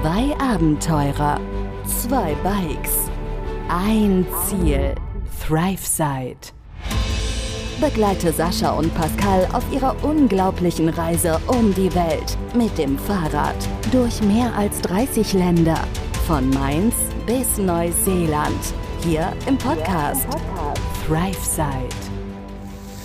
Zwei 0.00 0.32
Abenteurer, 0.38 1.40
zwei 1.84 2.36
Bikes, 2.44 3.10
ein 3.68 4.24
Ziel, 4.46 4.94
ThriveSide. 5.44 6.52
Begleite 7.80 8.32
Sascha 8.32 8.70
und 8.78 8.94
Pascal 8.94 9.48
auf 9.52 9.64
ihrer 9.72 9.96
unglaublichen 10.04 10.88
Reise 10.90 11.40
um 11.48 11.74
die 11.74 11.92
Welt 11.96 12.38
mit 12.54 12.78
dem 12.78 12.96
Fahrrad 12.96 13.56
durch 13.90 14.22
mehr 14.22 14.54
als 14.54 14.80
30 14.82 15.32
Länder, 15.32 15.80
von 16.28 16.48
Mainz 16.50 16.94
bis 17.26 17.58
Neuseeland, 17.58 18.72
hier 19.02 19.32
im 19.48 19.58
Podcast, 19.58 20.28
ThriveSide. 21.08 21.88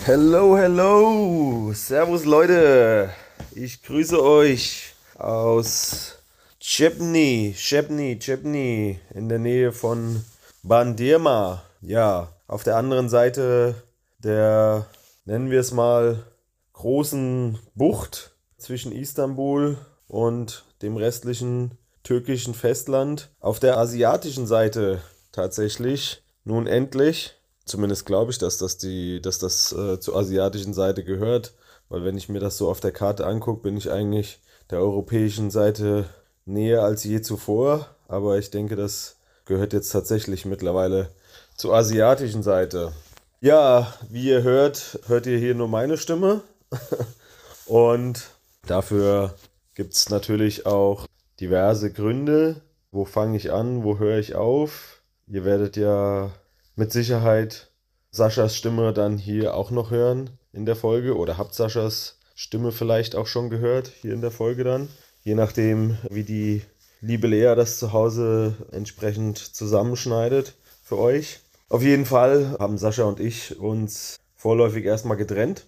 Hello, 0.05 0.55
hello, 0.55 1.71
Servus 1.73 2.23
Leute, 2.23 3.09
ich 3.55 3.81
grüße 3.81 4.23
euch 4.23 4.93
aus 5.17 6.19
Chepni, 6.65 7.53
Chepni, 7.57 8.17
Chepni 8.17 8.97
in 9.13 9.27
der 9.27 9.37
Nähe 9.37 9.73
von 9.73 10.23
Bandirma. 10.63 11.61
Ja, 11.81 12.29
auf 12.47 12.63
der 12.63 12.77
anderen 12.77 13.09
Seite 13.09 13.75
der, 14.19 14.85
nennen 15.25 15.51
wir 15.51 15.59
es 15.59 15.73
mal, 15.73 16.23
großen 16.71 17.59
Bucht 17.75 18.31
zwischen 18.57 18.93
Istanbul 18.93 19.77
und 20.07 20.63
dem 20.81 20.95
restlichen 20.95 21.77
türkischen 22.01 22.53
Festland. 22.53 23.29
Auf 23.41 23.59
der 23.59 23.77
asiatischen 23.77 24.47
Seite 24.47 25.01
tatsächlich 25.33 26.23
nun 26.45 26.65
endlich, 26.65 27.33
zumindest 27.65 28.05
glaube 28.05 28.31
ich, 28.31 28.37
dass 28.37 28.57
das, 28.57 28.77
die, 28.77 29.21
dass 29.21 29.37
das 29.37 29.73
äh, 29.73 29.99
zur 29.99 30.15
asiatischen 30.15 30.73
Seite 30.73 31.03
gehört, 31.03 31.55
weil 31.89 32.05
wenn 32.05 32.17
ich 32.17 32.29
mir 32.29 32.39
das 32.39 32.57
so 32.57 32.69
auf 32.69 32.79
der 32.79 32.93
Karte 32.93 33.27
angucke, 33.27 33.63
bin 33.63 33.75
ich 33.75 33.91
eigentlich 33.91 34.39
der 34.71 34.79
europäischen 34.79 35.51
Seite 35.51 36.05
näher 36.45 36.83
als 36.83 37.03
je 37.03 37.21
zuvor. 37.21 37.87
Aber 38.07 38.37
ich 38.37 38.51
denke, 38.51 38.75
das 38.75 39.17
gehört 39.45 39.73
jetzt 39.73 39.91
tatsächlich 39.91 40.45
mittlerweile 40.45 41.09
zur 41.55 41.73
asiatischen 41.73 42.43
Seite. 42.43 42.93
Ja, 43.41 43.93
wie 44.09 44.29
ihr 44.29 44.43
hört, 44.43 44.99
hört 45.07 45.25
ihr 45.25 45.37
hier 45.37 45.55
nur 45.55 45.67
meine 45.67 45.97
Stimme. 45.97 46.41
Und 47.65 48.27
dafür 48.65 49.35
gibt 49.75 49.93
es 49.93 50.09
natürlich 50.09 50.65
auch 50.65 51.07
diverse 51.39 51.91
Gründe. 51.91 52.61
Wo 52.91 53.05
fange 53.05 53.37
ich 53.37 53.51
an? 53.51 53.83
Wo 53.83 53.97
höre 53.97 54.19
ich 54.19 54.35
auf? 54.35 55.01
Ihr 55.27 55.45
werdet 55.45 55.77
ja 55.77 56.31
mit 56.75 56.91
Sicherheit 56.91 57.69
Saschas 58.11 58.55
Stimme 58.55 58.93
dann 58.93 59.17
hier 59.17 59.55
auch 59.55 59.71
noch 59.71 59.89
hören 59.89 60.29
in 60.51 60.65
der 60.65 60.75
Folge 60.75 61.17
oder 61.17 61.37
habt 61.37 61.55
Saschas 61.55 62.19
Stimme 62.35 62.71
vielleicht 62.71 63.15
auch 63.15 63.27
schon 63.27 63.49
gehört 63.49 63.87
hier 63.87 64.13
in 64.13 64.21
der 64.21 64.31
Folge 64.31 64.63
dann. 64.63 64.89
Je 65.23 65.35
nachdem, 65.35 65.97
wie 66.09 66.23
die 66.23 66.61
liebe 66.99 67.27
Lea 67.27 67.53
das 67.55 67.79
zu 67.79 67.93
Hause 67.93 68.55
entsprechend 68.71 69.37
zusammenschneidet 69.37 70.53
für 70.83 70.97
euch. 70.97 71.39
Auf 71.69 71.81
jeden 71.81 72.05
Fall 72.05 72.57
haben 72.59 72.77
Sascha 72.77 73.03
und 73.03 73.19
ich 73.19 73.59
uns 73.59 74.19
vorläufig 74.35 74.83
erstmal 74.85 75.17
getrennt. 75.17 75.65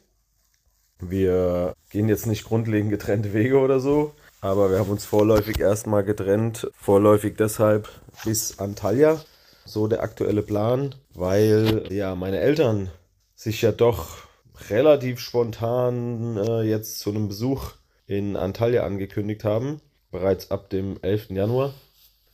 Wir 0.99 1.73
gehen 1.89 2.09
jetzt 2.09 2.25
nicht 2.25 2.43
grundlegend 2.43 2.89
getrennte 2.89 3.33
Wege 3.33 3.59
oder 3.59 3.79
so, 3.79 4.13
aber 4.41 4.71
wir 4.71 4.79
haben 4.79 4.89
uns 4.89 5.05
vorläufig 5.05 5.59
erstmal 5.59 6.03
getrennt. 6.03 6.69
Vorläufig 6.77 7.37
deshalb 7.37 7.89
bis 8.23 8.59
Antalya. 8.59 9.21
So 9.65 9.87
der 9.87 10.03
aktuelle 10.03 10.41
Plan, 10.41 10.95
weil 11.13 11.87
ja 11.89 12.13
meine 12.15 12.39
Eltern 12.39 12.91
sich 13.35 13.61
ja 13.61 13.71
doch 13.71 14.25
relativ 14.69 15.19
spontan 15.19 16.37
äh, 16.37 16.61
jetzt 16.61 16.99
zu 16.99 17.09
einem 17.09 17.27
Besuch 17.27 17.71
in 18.07 18.35
Antalya 18.35 18.83
angekündigt 18.83 19.43
haben. 19.43 19.81
Bereits 20.11 20.51
ab 20.51 20.69
dem 20.69 20.97
11. 21.01 21.31
Januar. 21.31 21.73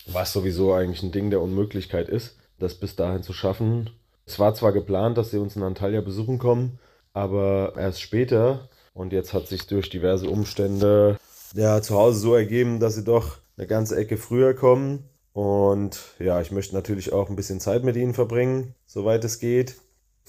Was 0.08 0.34
sowieso 0.34 0.74
eigentlich 0.74 1.04
ein 1.04 1.12
Ding 1.12 1.30
der 1.30 1.42
Unmöglichkeit 1.42 2.10
ist, 2.10 2.36
das 2.60 2.76
bis 2.76 2.96
dahin 2.96 3.24
zu 3.24 3.34
schaffen. 3.34 3.90
Es 4.26 4.40
war 4.40 4.54
zwar 4.54 4.72
geplant, 4.72 5.18
dass 5.18 5.32
sie 5.32 5.38
uns 5.38 5.56
in 5.56 5.64
Antalya 5.64 6.02
besuchen 6.02 6.38
kommen, 6.38 6.80
aber 7.14 7.74
erst 7.78 8.02
später. 8.02 8.70
Und 8.94 9.14
jetzt 9.14 9.34
hat 9.34 9.48
sich 9.48 9.68
durch 9.68 9.90
diverse 9.90 10.30
Umstände 10.30 11.18
ja, 11.54 11.82
zu 11.82 11.96
Hause 11.96 12.20
so 12.20 12.36
ergeben, 12.36 12.80
dass 12.80 12.96
sie 12.96 13.04
doch 13.04 13.38
eine 13.58 13.68
ganze 13.68 13.96
Ecke 13.96 14.18
früher 14.18 14.54
kommen. 14.54 15.10
Und 15.34 16.00
ja, 16.20 16.42
ich 16.42 16.52
möchte 16.52 16.76
natürlich 16.76 17.14
auch 17.14 17.30
ein 17.30 17.36
bisschen 17.36 17.60
Zeit 17.60 17.84
mit 17.84 17.96
ihnen 17.96 18.14
verbringen, 18.14 18.76
soweit 18.86 19.24
es 19.24 19.40
geht. 19.40 19.76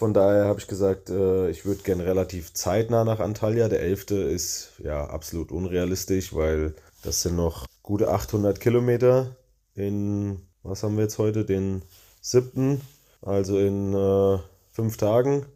Von 0.02 0.14
daher 0.14 0.46
habe 0.46 0.58
ich 0.58 0.66
gesagt, 0.66 1.10
äh, 1.10 1.48
ich 1.48 1.64
würde 1.64 1.84
gerne 1.84 2.04
relativ 2.04 2.52
zeitnah 2.54 3.04
nach 3.04 3.20
Antalya. 3.20 3.68
Der 3.68 3.82
11. 3.82 4.10
ist 4.10 4.72
ja 4.82 5.04
absolut 5.04 5.52
unrealistisch, 5.52 6.34
weil 6.34 6.74
das 7.04 7.22
sind 7.22 7.36
noch 7.36 7.68
gute 7.84 8.08
800 8.08 8.58
Kilometer 8.58 9.36
in, 9.76 10.40
was 10.64 10.82
haben 10.82 10.96
wir 10.96 11.04
jetzt 11.04 11.18
heute, 11.18 11.44
den 11.44 11.82
7., 12.20 12.80
also 13.20 13.60
in 13.60 13.94
äh, 13.94 14.88
Tagen, 14.96 15.46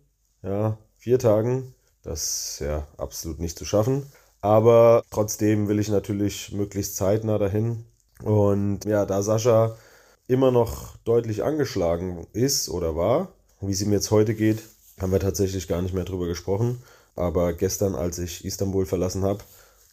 ja, 0.44 0.78
vier 0.96 1.18
Tagen. 1.18 1.74
Das 2.04 2.52
ist 2.52 2.60
ja 2.60 2.86
absolut 2.98 3.40
nicht 3.40 3.58
zu 3.58 3.64
schaffen. 3.64 4.06
Aber 4.42 5.02
trotzdem 5.10 5.66
will 5.66 5.80
ich 5.80 5.88
natürlich 5.88 6.52
möglichst 6.52 6.94
zeitnah 6.94 7.38
dahin. 7.38 7.84
Und 8.22 8.84
ja, 8.84 9.06
da 9.06 9.22
Sascha 9.22 9.76
immer 10.28 10.52
noch 10.52 10.96
deutlich 10.98 11.42
angeschlagen 11.42 12.28
ist 12.32 12.68
oder 12.68 12.94
war, 12.94 13.32
wie 13.60 13.72
es 13.72 13.82
ihm 13.82 13.92
jetzt 13.92 14.10
heute 14.10 14.34
geht, 14.34 14.62
haben 15.00 15.12
wir 15.12 15.20
tatsächlich 15.20 15.68
gar 15.68 15.82
nicht 15.82 15.94
mehr 15.94 16.04
drüber 16.04 16.26
gesprochen. 16.26 16.82
Aber 17.14 17.52
gestern, 17.52 17.94
als 17.94 18.18
ich 18.18 18.44
Istanbul 18.44 18.86
verlassen 18.86 19.22
habe, 19.22 19.40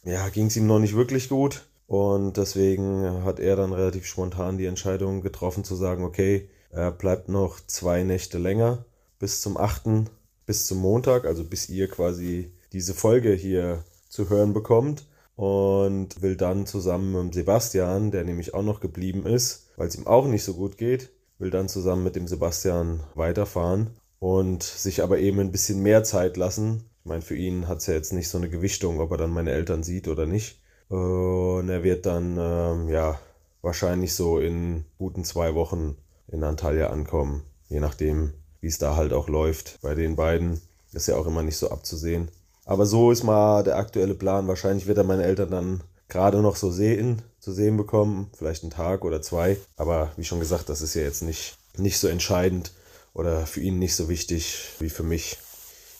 ja, 0.04 0.28
ging 0.28 0.46
es 0.46 0.56
ihm 0.56 0.66
noch 0.66 0.78
nicht 0.78 0.94
wirklich 0.94 1.28
gut. 1.28 1.64
Und 1.86 2.36
deswegen 2.36 3.24
hat 3.24 3.40
er 3.40 3.56
dann 3.56 3.72
relativ 3.72 4.06
spontan 4.06 4.58
die 4.58 4.66
Entscheidung 4.66 5.20
getroffen 5.20 5.64
zu 5.64 5.74
sagen, 5.74 6.04
okay, 6.04 6.48
er 6.70 6.90
bleibt 6.90 7.28
noch 7.28 7.60
zwei 7.66 8.02
Nächte 8.02 8.38
länger 8.38 8.84
bis 9.18 9.40
zum 9.40 9.56
8., 9.56 10.10
bis 10.46 10.66
zum 10.66 10.78
Montag, 10.78 11.24
also 11.24 11.44
bis 11.44 11.68
ihr 11.68 11.88
quasi 11.88 12.52
diese 12.72 12.94
Folge 12.94 13.32
hier 13.32 13.84
zu 14.08 14.28
hören 14.28 14.52
bekommt. 14.52 15.06
Und 15.36 16.22
will 16.22 16.36
dann 16.36 16.64
zusammen 16.64 17.26
mit 17.26 17.34
Sebastian, 17.34 18.12
der 18.12 18.22
nämlich 18.22 18.54
auch 18.54 18.62
noch 18.62 18.78
geblieben 18.78 19.26
ist, 19.26 19.66
weil 19.76 19.88
es 19.88 19.96
ihm 19.96 20.06
auch 20.06 20.26
nicht 20.26 20.44
so 20.44 20.54
gut 20.54 20.78
geht, 20.78 21.10
will 21.38 21.50
dann 21.50 21.68
zusammen 21.68 22.04
mit 22.04 22.16
dem 22.16 22.26
Sebastian 22.26 23.00
weiterfahren 23.14 23.90
und 24.18 24.62
sich 24.62 25.02
aber 25.02 25.18
eben 25.18 25.40
ein 25.40 25.52
bisschen 25.52 25.82
mehr 25.82 26.04
Zeit 26.04 26.36
lassen. 26.36 26.84
Ich 27.00 27.06
meine, 27.06 27.22
für 27.22 27.36
ihn 27.36 27.68
hat 27.68 27.78
es 27.78 27.86
ja 27.86 27.94
jetzt 27.94 28.12
nicht 28.12 28.28
so 28.28 28.38
eine 28.38 28.48
Gewichtung, 28.48 29.00
ob 29.00 29.10
er 29.10 29.18
dann 29.18 29.30
meine 29.30 29.50
Eltern 29.52 29.82
sieht 29.82 30.08
oder 30.08 30.26
nicht. 30.26 30.60
Und 30.88 31.68
er 31.68 31.82
wird 31.82 32.06
dann, 32.06 32.38
ähm, 32.38 32.88
ja, 32.88 33.18
wahrscheinlich 33.62 34.14
so 34.14 34.38
in 34.38 34.84
guten 34.98 35.24
zwei 35.24 35.54
Wochen 35.54 35.96
in 36.28 36.44
Antalya 36.44 36.88
ankommen. 36.88 37.42
Je 37.68 37.80
nachdem, 37.80 38.32
wie 38.60 38.68
es 38.68 38.78
da 38.78 38.96
halt 38.96 39.12
auch 39.12 39.28
läuft 39.28 39.78
bei 39.82 39.94
den 39.94 40.16
beiden. 40.16 40.60
Ist 40.92 41.08
ja 41.08 41.16
auch 41.16 41.26
immer 41.26 41.42
nicht 41.42 41.56
so 41.56 41.70
abzusehen. 41.70 42.28
Aber 42.64 42.86
so 42.86 43.10
ist 43.10 43.24
mal 43.24 43.62
der 43.62 43.76
aktuelle 43.76 44.14
Plan. 44.14 44.48
Wahrscheinlich 44.48 44.86
wird 44.86 44.98
er 44.98 45.04
meine 45.04 45.24
Eltern 45.24 45.50
dann 45.50 45.82
gerade 46.14 46.42
noch 46.42 46.54
so 46.54 46.70
sehen, 46.70 47.22
zu 47.40 47.52
sehen 47.52 47.76
bekommen, 47.76 48.30
vielleicht 48.38 48.62
einen 48.62 48.70
Tag 48.70 49.04
oder 49.04 49.20
zwei. 49.20 49.56
Aber 49.76 50.12
wie 50.16 50.24
schon 50.24 50.38
gesagt, 50.38 50.68
das 50.68 50.80
ist 50.80 50.94
ja 50.94 51.02
jetzt 51.02 51.22
nicht, 51.22 51.56
nicht 51.76 51.98
so 51.98 52.06
entscheidend 52.06 52.70
oder 53.14 53.46
für 53.46 53.60
ihn 53.60 53.80
nicht 53.80 53.96
so 53.96 54.08
wichtig 54.08 54.68
wie 54.78 54.90
für 54.90 55.02
mich. 55.02 55.38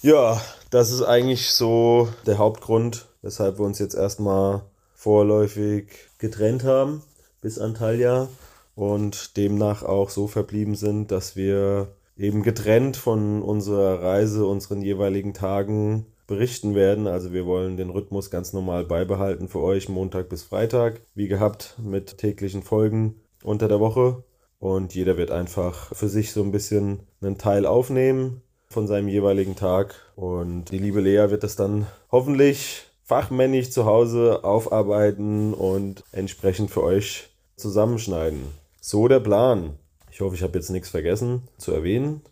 Ja, 0.02 0.40
das 0.70 0.92
ist 0.92 1.02
eigentlich 1.02 1.50
so 1.50 2.08
der 2.26 2.38
Hauptgrund, 2.38 3.06
weshalb 3.22 3.58
wir 3.58 3.66
uns 3.66 3.80
jetzt 3.80 3.96
erstmal 3.96 4.62
vorläufig 4.94 5.88
getrennt 6.18 6.62
haben 6.62 7.02
bis 7.40 7.58
Antalya 7.58 8.28
und 8.76 9.36
demnach 9.36 9.82
auch 9.82 10.10
so 10.10 10.28
verblieben 10.28 10.76
sind, 10.76 11.10
dass 11.10 11.34
wir 11.34 11.88
eben 12.16 12.44
getrennt 12.44 12.96
von 12.96 13.42
unserer 13.42 14.00
Reise, 14.00 14.46
unseren 14.46 14.80
jeweiligen 14.80 15.34
Tagen 15.34 16.06
berichten 16.26 16.74
werden. 16.74 17.06
Also 17.06 17.32
wir 17.32 17.46
wollen 17.46 17.76
den 17.76 17.90
Rhythmus 17.90 18.30
ganz 18.30 18.52
normal 18.52 18.84
beibehalten 18.84 19.48
für 19.48 19.60
euch, 19.60 19.88
Montag 19.88 20.28
bis 20.28 20.42
Freitag, 20.42 21.00
wie 21.14 21.28
gehabt, 21.28 21.76
mit 21.82 22.18
täglichen 22.18 22.62
Folgen 22.62 23.20
unter 23.42 23.68
der 23.68 23.80
Woche. 23.80 24.24
Und 24.58 24.94
jeder 24.94 25.16
wird 25.16 25.30
einfach 25.30 25.94
für 25.94 26.08
sich 26.08 26.32
so 26.32 26.42
ein 26.42 26.52
bisschen 26.52 27.00
einen 27.20 27.38
Teil 27.38 27.66
aufnehmen 27.66 28.42
von 28.68 28.86
seinem 28.86 29.08
jeweiligen 29.08 29.56
Tag. 29.56 29.94
Und 30.16 30.70
die 30.70 30.78
liebe 30.78 31.00
Lea 31.00 31.30
wird 31.30 31.44
das 31.44 31.56
dann 31.56 31.86
hoffentlich 32.10 32.84
fachmännisch 33.02 33.70
zu 33.70 33.84
Hause 33.84 34.44
aufarbeiten 34.44 35.52
und 35.52 36.02
entsprechend 36.12 36.70
für 36.70 36.82
euch 36.82 37.28
zusammenschneiden. 37.56 38.42
So 38.80 39.08
der 39.08 39.20
Plan. 39.20 39.78
Ich 40.10 40.20
hoffe, 40.20 40.34
ich 40.34 40.42
habe 40.42 40.58
jetzt 40.58 40.70
nichts 40.70 40.88
vergessen 40.88 41.42
zu 41.58 41.72
erwähnen. 41.72 42.22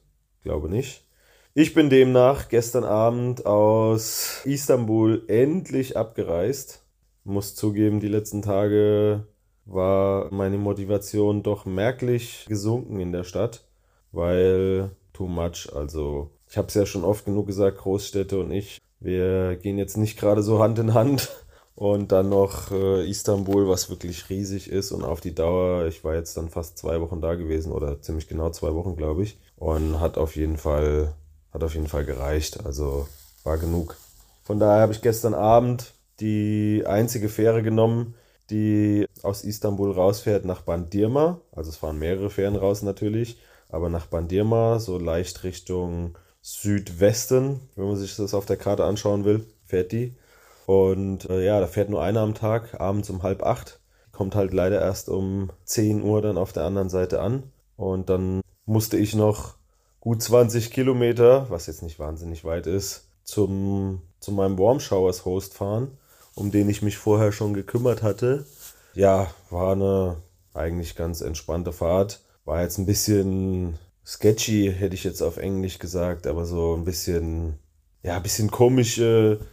Glaube 0.42 0.68
nicht. 0.68 1.04
Ich 1.54 1.74
bin 1.74 1.90
demnach 1.90 2.48
gestern 2.48 2.84
Abend 2.84 3.44
aus 3.44 4.40
Istanbul 4.44 5.24
endlich 5.28 5.98
abgereist. 5.98 6.82
Muss 7.24 7.54
zugeben, 7.54 8.00
die 8.00 8.08
letzten 8.08 8.40
Tage 8.40 9.26
war 9.66 10.32
meine 10.32 10.56
Motivation 10.56 11.42
doch 11.42 11.66
merklich 11.66 12.46
gesunken 12.48 13.00
in 13.00 13.12
der 13.12 13.24
Stadt, 13.24 13.66
weil 14.12 14.92
too 15.12 15.26
much. 15.26 15.68
Also 15.74 16.30
ich 16.48 16.56
habe 16.56 16.68
es 16.68 16.74
ja 16.74 16.86
schon 16.86 17.04
oft 17.04 17.26
genug 17.26 17.48
gesagt, 17.48 17.78
Großstädte 17.78 18.40
und 18.40 18.50
ich, 18.50 18.78
wir 19.00 19.56
gehen 19.56 19.76
jetzt 19.76 19.98
nicht 19.98 20.18
gerade 20.18 20.42
so 20.42 20.58
Hand 20.58 20.78
in 20.78 20.94
Hand 20.94 21.30
Und 21.74 22.12
dann 22.12 22.28
noch 22.28 22.70
äh, 22.70 23.08
Istanbul, 23.08 23.66
was 23.68 23.88
wirklich 23.88 24.28
riesig 24.28 24.70
ist 24.70 24.92
und 24.92 25.04
auf 25.04 25.20
die 25.20 25.34
Dauer, 25.34 25.86
ich 25.86 26.04
war 26.04 26.14
jetzt 26.14 26.36
dann 26.36 26.50
fast 26.50 26.78
zwei 26.78 27.00
Wochen 27.00 27.20
da 27.20 27.34
gewesen 27.34 27.72
oder 27.72 28.00
ziemlich 28.00 28.28
genau 28.28 28.50
zwei 28.50 28.74
Wochen, 28.74 28.94
glaube 28.96 29.22
ich. 29.22 29.38
Und 29.56 29.98
hat 30.00 30.18
auf 30.18 30.36
jeden 30.36 30.58
Fall, 30.58 31.14
hat 31.52 31.62
auf 31.62 31.74
jeden 31.74 31.88
Fall 31.88 32.04
gereicht. 32.04 32.64
Also 32.64 33.08
war 33.44 33.58
genug. 33.58 33.96
Von 34.42 34.58
daher 34.58 34.82
habe 34.82 34.92
ich 34.92 35.02
gestern 35.02 35.34
Abend 35.34 35.94
die 36.20 36.84
einzige 36.86 37.28
Fähre 37.28 37.62
genommen, 37.62 38.14
die 38.50 39.06
aus 39.22 39.44
Istanbul 39.44 39.92
rausfährt 39.92 40.44
nach 40.44 40.62
Bandirma. 40.62 41.40
Also 41.52 41.70
es 41.70 41.76
fahren 41.76 41.98
mehrere 41.98 42.30
Fähren 42.30 42.56
raus 42.56 42.82
natürlich, 42.82 43.38
aber 43.68 43.88
nach 43.88 44.06
Bandirma, 44.06 44.78
so 44.78 44.98
leicht 44.98 45.44
Richtung 45.44 46.18
Südwesten, 46.42 47.60
wenn 47.76 47.86
man 47.86 47.96
sich 47.96 48.16
das 48.16 48.34
auf 48.34 48.46
der 48.46 48.56
Karte 48.56 48.84
anschauen 48.84 49.24
will, 49.24 49.46
fährt 49.64 49.92
die. 49.92 50.16
Und 50.66 51.28
äh, 51.30 51.44
ja, 51.44 51.60
da 51.60 51.66
fährt 51.66 51.88
nur 51.88 52.02
einer 52.02 52.20
am 52.20 52.34
Tag, 52.34 52.80
abends 52.80 53.10
um 53.10 53.22
halb 53.22 53.42
acht. 53.42 53.80
Kommt 54.10 54.34
halt 54.34 54.52
leider 54.52 54.80
erst 54.80 55.08
um 55.08 55.50
10 55.64 56.02
Uhr 56.02 56.20
dann 56.20 56.36
auf 56.36 56.52
der 56.52 56.64
anderen 56.64 56.90
Seite 56.90 57.20
an. 57.20 57.44
Und 57.76 58.10
dann 58.10 58.42
musste 58.66 58.96
ich 58.96 59.14
noch 59.14 59.54
gut 60.02 60.20
20 60.20 60.72
Kilometer, 60.72 61.46
was 61.48 61.68
jetzt 61.68 61.84
nicht 61.84 62.00
wahnsinnig 62.00 62.44
weit 62.44 62.66
ist, 62.66 63.04
zum, 63.22 64.02
zu 64.18 64.32
meinem 64.32 64.58
Warm 64.58 64.80
Showers 64.80 65.24
Host 65.24 65.54
fahren, 65.54 65.96
um 66.34 66.50
den 66.50 66.68
ich 66.68 66.82
mich 66.82 66.98
vorher 66.98 67.30
schon 67.30 67.54
gekümmert 67.54 68.02
hatte. 68.02 68.44
Ja, 68.94 69.30
war 69.48 69.72
eine 69.72 70.16
eigentlich 70.54 70.96
ganz 70.96 71.20
entspannte 71.20 71.72
Fahrt. 71.72 72.20
War 72.44 72.62
jetzt 72.62 72.78
ein 72.78 72.86
bisschen 72.86 73.78
sketchy, 74.04 74.74
hätte 74.76 74.96
ich 74.96 75.04
jetzt 75.04 75.22
auf 75.22 75.36
Englisch 75.36 75.78
gesagt, 75.78 76.26
aber 76.26 76.46
so 76.46 76.74
ein 76.74 76.84
bisschen, 76.84 77.60
ja, 78.02 78.16
ein 78.16 78.22
bisschen 78.24 78.50
komische. 78.50 79.38
Äh, 79.40 79.44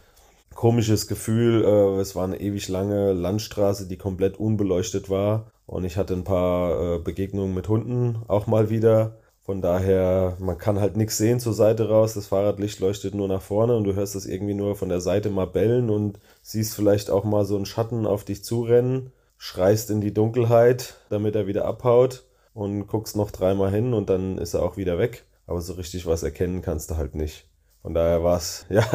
komisches 0.56 1.06
Gefühl. 1.06 1.64
Äh, 1.64 2.00
es 2.00 2.16
war 2.16 2.24
eine 2.24 2.40
ewig 2.40 2.68
lange 2.68 3.12
Landstraße, 3.12 3.86
die 3.86 3.96
komplett 3.96 4.38
unbeleuchtet 4.38 5.08
war. 5.08 5.46
Und 5.64 5.84
ich 5.84 5.96
hatte 5.96 6.12
ein 6.14 6.24
paar 6.24 6.96
äh, 6.96 6.98
Begegnungen 6.98 7.54
mit 7.54 7.68
Hunden 7.68 8.18
auch 8.26 8.48
mal 8.48 8.68
wieder. 8.68 9.19
Von 9.50 9.62
daher, 9.62 10.36
man 10.38 10.58
kann 10.58 10.78
halt 10.78 10.96
nichts 10.96 11.18
sehen 11.18 11.40
zur 11.40 11.54
Seite 11.54 11.88
raus. 11.88 12.14
Das 12.14 12.28
Fahrradlicht 12.28 12.78
leuchtet 12.78 13.16
nur 13.16 13.26
nach 13.26 13.42
vorne 13.42 13.74
und 13.74 13.82
du 13.82 13.94
hörst 13.94 14.14
das 14.14 14.24
irgendwie 14.24 14.54
nur 14.54 14.76
von 14.76 14.88
der 14.88 15.00
Seite 15.00 15.28
mal 15.28 15.48
bellen 15.48 15.90
und 15.90 16.20
siehst 16.40 16.72
vielleicht 16.72 17.10
auch 17.10 17.24
mal 17.24 17.44
so 17.44 17.56
einen 17.56 17.66
Schatten 17.66 18.06
auf 18.06 18.22
dich 18.22 18.44
zurennen, 18.44 19.10
schreist 19.38 19.90
in 19.90 20.00
die 20.00 20.14
Dunkelheit, 20.14 20.94
damit 21.08 21.34
er 21.34 21.48
wieder 21.48 21.64
abhaut 21.64 22.22
und 22.54 22.86
guckst 22.86 23.16
noch 23.16 23.32
dreimal 23.32 23.72
hin 23.72 23.92
und 23.92 24.08
dann 24.08 24.38
ist 24.38 24.54
er 24.54 24.62
auch 24.62 24.76
wieder 24.76 24.98
weg. 24.98 25.24
Aber 25.48 25.60
so 25.60 25.72
richtig 25.72 26.06
was 26.06 26.22
erkennen 26.22 26.62
kannst 26.62 26.92
du 26.92 26.96
halt 26.96 27.16
nicht. 27.16 27.48
Von 27.82 27.92
daher 27.92 28.22
war 28.22 28.36
es, 28.36 28.66
ja, 28.70 28.86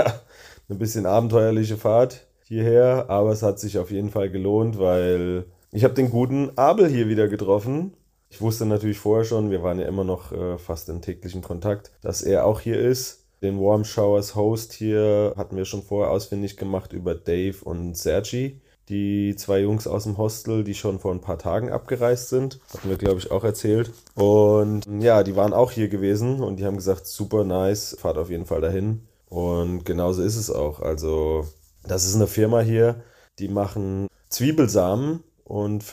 eine 0.70 0.80
bisschen 0.80 1.06
abenteuerliche 1.06 1.76
Fahrt 1.76 2.28
hierher, 2.46 3.10
aber 3.10 3.34
es 3.34 3.44
hat 3.44 3.60
sich 3.60 3.78
auf 3.78 3.92
jeden 3.92 4.10
Fall 4.10 4.30
gelohnt, 4.30 4.80
weil 4.80 5.48
ich 5.74 5.84
habe 5.84 5.96
den 5.96 6.10
guten 6.10 6.58
Abel 6.58 6.88
hier 6.88 7.10
wieder 7.10 7.28
getroffen. 7.28 7.98
Ich 8.30 8.42
wusste 8.42 8.66
natürlich 8.66 9.00
vorher 9.00 9.26
schon, 9.26 9.52
wir 9.52 9.64
waren 9.64 9.80
ja 9.80 9.88
immer 9.88 10.04
noch 10.04 10.32
äh, 10.32 10.58
fast 10.58 10.90
in 10.90 11.02
täglichen 11.02 11.42
Kontakt, 11.42 11.92
dass 12.02 12.22
er 12.22 12.46
auch 12.46 12.60
hier 12.60 12.80
ist. 12.80 13.26
Den 13.42 13.60
Warm 13.60 13.84
Showers 13.84 14.36
Host 14.36 14.74
hier 14.74 15.34
hatten 15.38 15.56
wir 15.56 15.66
schon 15.66 15.84
vorher 15.84 16.12
ausfindig 16.12 16.58
gemacht 16.58 16.94
über 16.94 17.16
Dave 17.16 17.58
und 17.64 17.96
Sergi. 17.96 18.62
Die 18.90 19.36
zwei 19.36 19.62
Jungs 19.62 19.88
aus 19.88 20.04
dem 20.04 20.18
Hostel, 20.18 20.64
die 20.64 20.76
schon 20.76 21.00
vor 21.00 21.12
ein 21.12 21.22
paar 21.22 21.40
Tagen 21.40 21.72
abgereist 21.72 22.30
sind. 22.30 22.60
Hatten 22.74 22.90
wir, 22.90 22.98
glaube 22.98 23.20
ich, 23.20 23.32
auch 23.32 23.44
erzählt. 23.44 23.92
Und 24.14 24.86
ja, 25.00 25.24
die 25.24 25.36
waren 25.36 25.54
auch 25.54 25.72
hier 25.72 25.88
gewesen 25.88 26.42
und 26.42 26.58
die 26.58 26.66
haben 26.66 26.78
gesagt, 26.78 27.08
super 27.08 27.44
nice, 27.44 27.96
fahrt 28.00 28.18
auf 28.18 28.30
jeden 28.30 28.46
Fall 28.46 28.62
dahin. 28.62 29.08
Und 29.28 29.86
genauso 29.86 30.22
ist 30.22 30.36
es 30.36 30.52
auch. 30.52 30.82
Also, 30.82 31.48
das 31.84 32.06
ist 32.06 32.16
eine 32.16 32.28
Firma 32.28 32.62
hier, 32.62 33.04
die 33.40 33.48
machen 33.48 34.08
Zwiebelsamen 34.30 35.24
und 35.44 35.84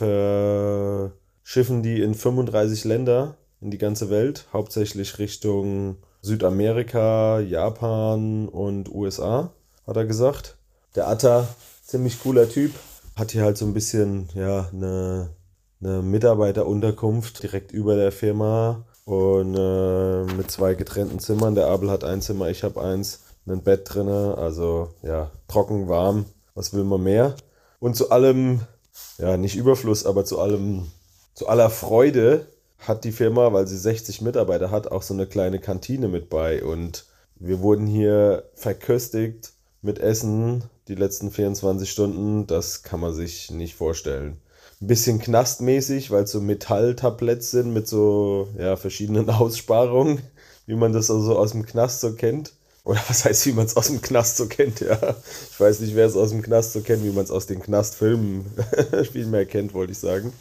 verschiffen 1.43 1.83
die 1.83 2.01
in 2.01 2.15
35 2.15 2.85
Länder 2.85 3.35
in 3.61 3.69
die 3.69 3.77
ganze 3.77 4.09
Welt, 4.09 4.47
hauptsächlich 4.51 5.19
Richtung 5.19 5.97
Südamerika, 6.21 7.39
Japan 7.39 8.47
und 8.47 8.89
USA, 8.89 9.51
hat 9.85 9.97
er 9.97 10.05
gesagt. 10.05 10.57
Der 10.95 11.07
Atta, 11.07 11.47
ziemlich 11.85 12.21
cooler 12.21 12.49
Typ, 12.49 12.71
hat 13.15 13.31
hier 13.31 13.43
halt 13.43 13.57
so 13.57 13.65
ein 13.65 13.73
bisschen 13.73 14.29
ja, 14.33 14.69
eine, 14.71 15.29
eine 15.81 16.01
Mitarbeiterunterkunft 16.01 17.43
direkt 17.43 17.71
über 17.71 17.95
der 17.95 18.11
Firma 18.11 18.85
und 19.05 19.55
äh, 19.55 20.23
mit 20.33 20.49
zwei 20.49 20.75
getrennten 20.75 21.19
Zimmern. 21.19 21.55
Der 21.55 21.67
Abel 21.67 21.91
hat 21.91 22.03
ein 22.03 22.21
Zimmer, 22.21 22.49
ich 22.49 22.63
habe 22.63 22.81
eins, 22.81 23.21
ein 23.45 23.61
Bett 23.61 23.93
drin, 23.93 24.07
also 24.07 24.89
ja, 25.01 25.31
trocken, 25.47 25.89
warm, 25.89 26.25
was 26.55 26.73
will 26.73 26.85
man 26.85 27.03
mehr? 27.03 27.35
Und 27.79 27.95
zu 27.95 28.11
allem, 28.11 28.61
ja, 29.17 29.35
nicht 29.35 29.55
Überfluss, 29.55 30.05
aber 30.05 30.23
zu 30.23 30.39
allem, 30.39 30.87
zu 31.33 31.47
aller 31.47 31.69
Freude 31.69 32.47
hat 32.79 33.03
die 33.03 33.11
Firma, 33.11 33.53
weil 33.53 33.67
sie 33.67 33.77
60 33.77 34.21
Mitarbeiter 34.21 34.71
hat, 34.71 34.91
auch 34.91 35.01
so 35.01 35.13
eine 35.13 35.25
kleine 35.25 35.59
Kantine 35.59 36.07
mit 36.07 36.29
bei 36.29 36.63
und 36.63 37.05
wir 37.35 37.59
wurden 37.61 37.87
hier 37.87 38.43
verköstigt 38.55 39.53
mit 39.81 39.99
Essen 39.99 40.63
die 40.87 40.95
letzten 40.95 41.31
24 41.31 41.89
Stunden, 41.89 42.47
das 42.47 42.83
kann 42.83 42.99
man 42.99 43.13
sich 43.13 43.51
nicht 43.51 43.75
vorstellen 43.75 44.37
ein 44.83 44.87
bisschen 44.87 45.19
knastmäßig, 45.19 46.11
weil 46.11 46.23
es 46.23 46.31
so 46.31 46.41
Metalltabletts 46.41 47.51
sind 47.51 47.73
mit 47.73 47.87
so 47.87 48.49
ja, 48.57 48.75
verschiedenen 48.75 49.29
Aussparungen, 49.29 50.21
wie 50.65 50.75
man 50.75 50.93
das 50.93 51.09
also 51.09 51.37
aus 51.37 51.51
dem 51.51 51.65
Knast 51.65 52.01
so 52.01 52.13
kennt. 52.13 52.53
Oder 52.83 53.01
was 53.07 53.23
heißt, 53.23 53.45
wie 53.45 53.53
man 53.53 53.65
es 53.65 53.77
aus 53.77 53.87
dem 53.87 54.01
Knast 54.01 54.35
so 54.35 54.47
kennt, 54.47 54.81
ja. 54.81 54.99
Ich 55.51 55.57
weiß 55.57 55.79
nicht, 55.79 55.95
wer 55.95 56.05
es 56.05 56.17
aus 56.17 56.31
dem 56.31 56.41
Knast 56.41 56.73
so 56.73 56.81
kennt, 56.81 57.01
wie 57.05 57.11
man 57.11 57.23
es 57.23 57.31
aus 57.31 57.47
den 57.47 57.61
Knastfilmen 57.61 58.45
viel 59.11 59.25
mehr 59.25 59.45
kennt, 59.45 59.73
wollte 59.73 59.93
ich 59.93 59.99
sagen. 59.99 60.33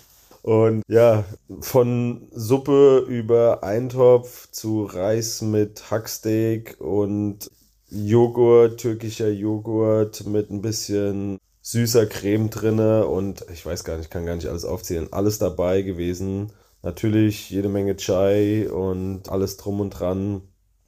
Und 0.42 0.82
ja, 0.88 1.24
von 1.60 2.28
Suppe 2.32 3.04
über 3.08 3.62
Eintopf 3.62 4.50
zu 4.50 4.84
Reis 4.84 5.40
mit 5.40 5.90
Hacksteak 5.90 6.80
und 6.80 7.48
Joghurt, 7.90 8.80
türkischer 8.80 9.30
Joghurt 9.30 10.26
mit 10.26 10.50
ein 10.50 10.62
bisschen 10.62 11.38
süßer 11.60 12.06
Creme 12.06 12.50
drinne 12.50 13.06
und 13.06 13.44
ich 13.52 13.64
weiß 13.64 13.84
gar 13.84 13.96
nicht, 13.96 14.06
ich 14.06 14.10
kann 14.10 14.26
gar 14.26 14.34
nicht 14.34 14.48
alles 14.48 14.64
aufzählen. 14.64 15.12
Alles 15.12 15.38
dabei 15.38 15.82
gewesen. 15.82 16.52
Natürlich 16.82 17.50
jede 17.50 17.68
Menge 17.68 17.96
Chai 17.96 18.68
und 18.68 19.28
alles 19.28 19.56
drum 19.56 19.80
und 19.80 19.90
dran. 19.90 20.42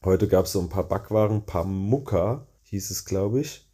Heute 0.05 0.27
gab 0.27 0.47
es 0.47 0.53
so 0.53 0.61
ein 0.61 0.69
paar 0.69 0.89
Backwaren. 0.89 1.47
Pamuka 1.47 2.47
hieß 2.65 2.91
es, 2.91 3.05
glaube 3.05 3.41
ich. 3.41 3.69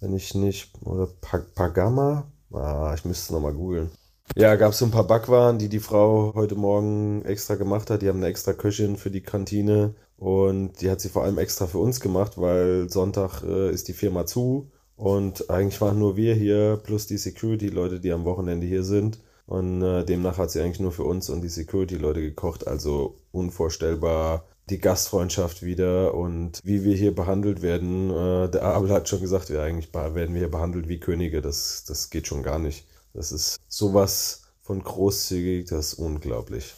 Wenn 0.00 0.14
ich 0.14 0.34
nicht. 0.34 0.72
Oder 0.84 1.08
Pagama? 1.54 2.30
Ah, 2.52 2.92
ich 2.94 3.06
müsste 3.06 3.24
es 3.24 3.30
nochmal 3.30 3.54
googeln. 3.54 3.90
Ja, 4.34 4.56
gab 4.56 4.72
es 4.72 4.78
so 4.78 4.86
ein 4.86 4.90
paar 4.90 5.06
Backwaren, 5.06 5.58
die 5.58 5.68
die 5.68 5.80
Frau 5.80 6.32
heute 6.34 6.54
Morgen 6.54 7.22
extra 7.24 7.54
gemacht 7.56 7.90
hat. 7.90 8.00
Die 8.00 8.08
haben 8.08 8.18
eine 8.18 8.28
extra 8.28 8.54
Köchin 8.54 8.96
für 8.96 9.10
die 9.10 9.20
Kantine 9.20 9.94
und 10.16 10.80
die 10.80 10.90
hat 10.90 11.00
sie 11.02 11.10
vor 11.10 11.24
allem 11.24 11.38
extra 11.38 11.66
für 11.66 11.78
uns 11.78 12.00
gemacht, 12.00 12.40
weil 12.40 12.88
Sonntag 12.88 13.42
äh, 13.42 13.70
ist 13.70 13.88
die 13.88 13.92
Firma 13.92 14.24
zu 14.24 14.70
und 14.96 15.50
eigentlich 15.50 15.80
waren 15.82 15.98
nur 15.98 16.16
wir 16.16 16.34
hier 16.34 16.80
plus 16.82 17.06
die 17.06 17.18
Security-Leute, 17.18 18.00
die 18.00 18.12
am 18.12 18.24
Wochenende 18.24 18.66
hier 18.66 18.84
sind. 18.84 19.18
Und 19.46 19.82
äh, 19.82 20.04
demnach 20.04 20.38
hat 20.38 20.50
sie 20.50 20.60
eigentlich 20.62 20.80
nur 20.80 20.92
für 20.92 21.04
uns 21.04 21.28
und 21.28 21.42
die 21.42 21.48
Security-Leute 21.48 22.22
gekocht. 22.22 22.66
Also 22.66 23.16
unvorstellbar 23.32 24.46
die 24.70 24.78
Gastfreundschaft 24.78 25.62
wieder 25.62 26.14
und 26.14 26.60
wie 26.64 26.84
wir 26.84 26.94
hier 26.94 27.14
behandelt 27.14 27.60
werden. 27.60 28.10
Äh, 28.10 28.48
der 28.48 28.62
Abel 28.62 28.90
hat 28.90 29.08
schon 29.08 29.20
gesagt, 29.20 29.50
ja, 29.50 29.62
eigentlich 29.62 29.92
werden 29.92 30.34
wir 30.34 30.40
hier 30.40 30.50
behandelt 30.50 30.88
wie 30.88 31.00
Könige. 31.00 31.42
Das, 31.42 31.84
das 31.84 32.08
geht 32.10 32.28
schon 32.28 32.42
gar 32.42 32.58
nicht. 32.58 32.86
Das 33.14 33.32
ist 33.32 33.60
sowas 33.68 34.42
von 34.62 34.82
großzügig, 34.82 35.66
das 35.68 35.92
ist 35.92 35.94
unglaublich. 35.94 36.74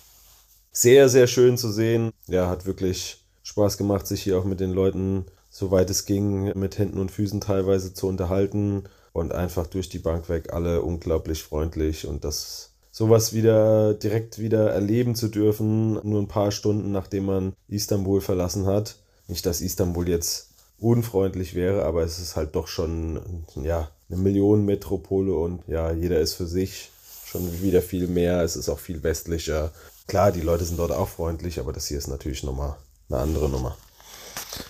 Sehr, 0.72 1.08
sehr 1.08 1.26
schön 1.26 1.56
zu 1.56 1.70
sehen. 1.70 2.12
Ja, 2.26 2.48
hat 2.48 2.66
wirklich 2.66 3.24
Spaß 3.42 3.78
gemacht, 3.78 4.06
sich 4.06 4.22
hier 4.22 4.38
auch 4.38 4.44
mit 4.44 4.60
den 4.60 4.72
Leuten 4.72 5.26
soweit 5.50 5.88
es 5.88 6.04
ging, 6.04 6.58
mit 6.58 6.78
Händen 6.78 6.98
und 6.98 7.12
Füßen 7.12 7.40
teilweise 7.40 7.94
zu 7.94 8.08
unterhalten 8.08 8.84
und 9.12 9.32
einfach 9.32 9.68
durch 9.68 9.88
die 9.88 10.00
Bank 10.00 10.28
weg 10.28 10.52
alle 10.52 10.82
unglaublich 10.82 11.44
freundlich 11.44 12.08
und 12.08 12.24
das 12.24 12.72
sowas 12.90 13.32
wieder 13.32 13.94
direkt 13.94 14.40
wieder 14.40 14.70
erleben 14.70 15.14
zu 15.14 15.28
dürfen, 15.28 15.94
nur 16.02 16.20
ein 16.20 16.28
paar 16.28 16.50
Stunden 16.50 16.90
nachdem 16.90 17.26
man 17.26 17.52
Istanbul 17.68 18.20
verlassen 18.20 18.66
hat. 18.66 18.96
Nicht, 19.28 19.46
dass 19.46 19.60
Istanbul 19.60 20.08
jetzt 20.08 20.53
unfreundlich 20.78 21.54
wäre, 21.54 21.84
aber 21.84 22.02
es 22.02 22.18
ist 22.18 22.36
halt 22.36 22.54
doch 22.56 22.66
schon 22.66 23.44
ja, 23.56 23.90
eine 24.08 24.18
Millionenmetropole 24.18 25.34
und 25.34 25.62
ja, 25.66 25.92
jeder 25.92 26.20
ist 26.20 26.34
für 26.34 26.46
sich 26.46 26.90
schon 27.24 27.62
wieder 27.62 27.82
viel 27.82 28.06
mehr. 28.06 28.42
Es 28.42 28.56
ist 28.56 28.68
auch 28.68 28.78
viel 28.78 29.02
westlicher. 29.02 29.72
Klar, 30.06 30.32
die 30.32 30.40
Leute 30.40 30.64
sind 30.64 30.78
dort 30.78 30.92
auch 30.92 31.08
freundlich, 31.08 31.58
aber 31.58 31.72
das 31.72 31.86
hier 31.86 31.98
ist 31.98 32.08
natürlich 32.08 32.42
nochmal 32.42 32.76
eine 33.08 33.18
andere 33.18 33.48
Nummer. 33.48 33.76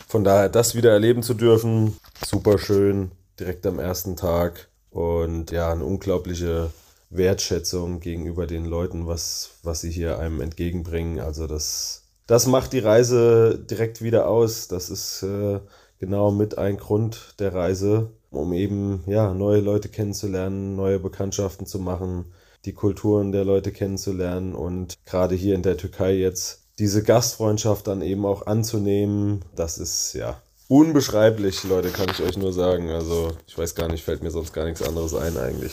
Von 0.09 0.25
daher, 0.25 0.49
das 0.49 0.75
wieder 0.75 0.93
erleben 0.93 1.23
zu 1.23 1.35
dürfen, 1.35 1.97
super 2.25 2.59
schön, 2.59 3.11
direkt 3.39 3.67
am 3.67 3.79
ersten 3.79 4.17
Tag. 4.17 4.69
Und 4.91 5.51
ja, 5.51 5.73
eine 5.73 5.85
unglaubliche 5.85 6.71
Wertschätzung 7.11 8.01
gegenüber 8.01 8.47
den 8.47 8.65
Leuten, 8.65 9.07
was, 9.07 9.51
was 9.63 9.81
sie 9.81 9.91
hier 9.91 10.19
einem 10.19 10.41
entgegenbringen. 10.41 11.19
Also 11.19 11.47
das, 11.47 12.05
das 12.27 12.47
macht 12.47 12.73
die 12.73 12.79
Reise 12.79 13.59
direkt 13.59 14.03
wieder 14.03 14.29
aus. 14.29 14.69
Das 14.69 14.89
ist 14.89 15.23
äh, 15.23 15.61
genau 16.05 16.31
mit 16.31 16.59
ein 16.59 16.77
Grund 16.77 17.35
der 17.39 17.55
Reise. 17.55 18.11
um 18.31 18.53
eben 18.53 19.03
ja 19.07 19.33
neue 19.33 19.61
Leute 19.61 19.89
kennenzulernen, 19.89 20.77
neue 20.77 20.99
Bekanntschaften 20.99 21.67
zu 21.67 21.79
machen, 21.79 22.27
die 22.65 22.73
Kulturen 22.73 23.33
der 23.33 23.45
Leute 23.45 23.73
kennenzulernen 23.73 24.55
und 24.55 24.95
gerade 25.07 25.35
hier 25.35 25.55
in 25.55 25.63
der 25.63 25.77
Türkei 25.77 26.15
jetzt 26.15 26.63
diese 26.79 27.03
Gastfreundschaft 27.03 27.87
dann 27.87 28.03
eben 28.03 28.27
auch 28.27 28.47
anzunehmen, 28.47 29.45
das 29.55 29.79
ist 29.79 30.13
ja 30.15 30.41
unbeschreiblich, 30.67 31.63
Leute, 31.65 31.91
kann 31.91 32.09
ich 32.11 32.21
euch 32.23 32.37
nur 32.37 32.53
sagen. 32.53 32.91
Also 32.91 33.31
ich 33.47 33.57
weiß 33.57 33.75
gar 33.75 33.89
nicht, 33.89 34.03
fällt 34.03 34.23
mir 34.23 34.31
sonst 34.31 34.53
gar 34.53 34.65
nichts 34.65 34.83
anderes 34.83 35.15
ein 35.15 35.37
eigentlich. 35.39 35.73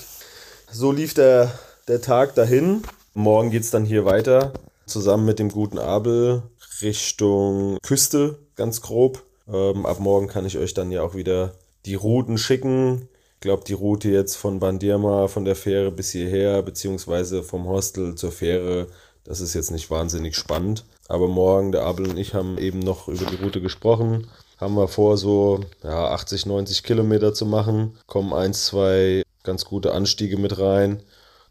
So 0.71 0.91
lief 0.91 1.13
der, 1.13 1.51
der 1.87 2.01
Tag 2.01 2.35
dahin. 2.35 2.83
Morgen 3.13 3.49
geht 3.49 3.63
es 3.63 3.71
dann 3.71 3.83
hier 3.83 4.05
weiter, 4.05 4.53
zusammen 4.85 5.25
mit 5.25 5.39
dem 5.39 5.49
guten 5.49 5.79
Abel 5.79 6.43
Richtung 6.81 7.77
Küste, 7.81 8.37
ganz 8.55 8.81
grob. 8.81 9.23
Ähm, 9.51 9.85
ab 9.85 9.99
morgen 9.99 10.27
kann 10.27 10.45
ich 10.45 10.57
euch 10.57 10.73
dann 10.73 10.91
ja 10.91 11.03
auch 11.03 11.15
wieder 11.15 11.53
die 11.85 11.95
Routen 11.95 12.37
schicken. 12.37 13.09
Ich 13.35 13.41
glaube, 13.41 13.63
die 13.65 13.73
Route 13.73 14.09
jetzt 14.09 14.35
von 14.35 14.59
Bandirma, 14.59 15.27
von 15.27 15.45
der 15.45 15.55
Fähre 15.55 15.91
bis 15.91 16.11
hierher, 16.11 16.61
beziehungsweise 16.61 17.43
vom 17.43 17.67
Hostel 17.67 18.15
zur 18.15 18.31
Fähre, 18.31 18.87
das 19.23 19.41
ist 19.41 19.53
jetzt 19.53 19.71
nicht 19.71 19.89
wahnsinnig 19.89 20.35
spannend. 20.35 20.85
Aber 21.07 21.27
morgen, 21.27 21.71
der 21.71 21.83
Abel 21.83 22.07
und 22.07 22.17
ich 22.17 22.33
haben 22.33 22.57
eben 22.57 22.79
noch 22.79 23.07
über 23.07 23.25
die 23.25 23.43
Route 23.43 23.61
gesprochen. 23.61 24.27
Haben 24.57 24.75
wir 24.75 24.87
vor, 24.87 25.17
so 25.17 25.61
ja, 25.83 26.09
80, 26.09 26.45
90 26.45 26.83
Kilometer 26.83 27.33
zu 27.33 27.45
machen. 27.45 27.97
Kommen 28.05 28.31
ein, 28.33 28.53
zwei 28.53 29.23
ganz 29.43 29.65
gute 29.65 29.91
Anstiege 29.91 30.37
mit 30.37 30.59
rein. 30.59 31.01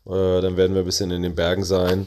Äh, 0.06 0.40
dann 0.40 0.56
werden 0.56 0.74
wir 0.74 0.82
ein 0.82 0.86
bisschen 0.86 1.10
in 1.10 1.22
den 1.22 1.34
Bergen 1.34 1.64
sein. 1.64 2.06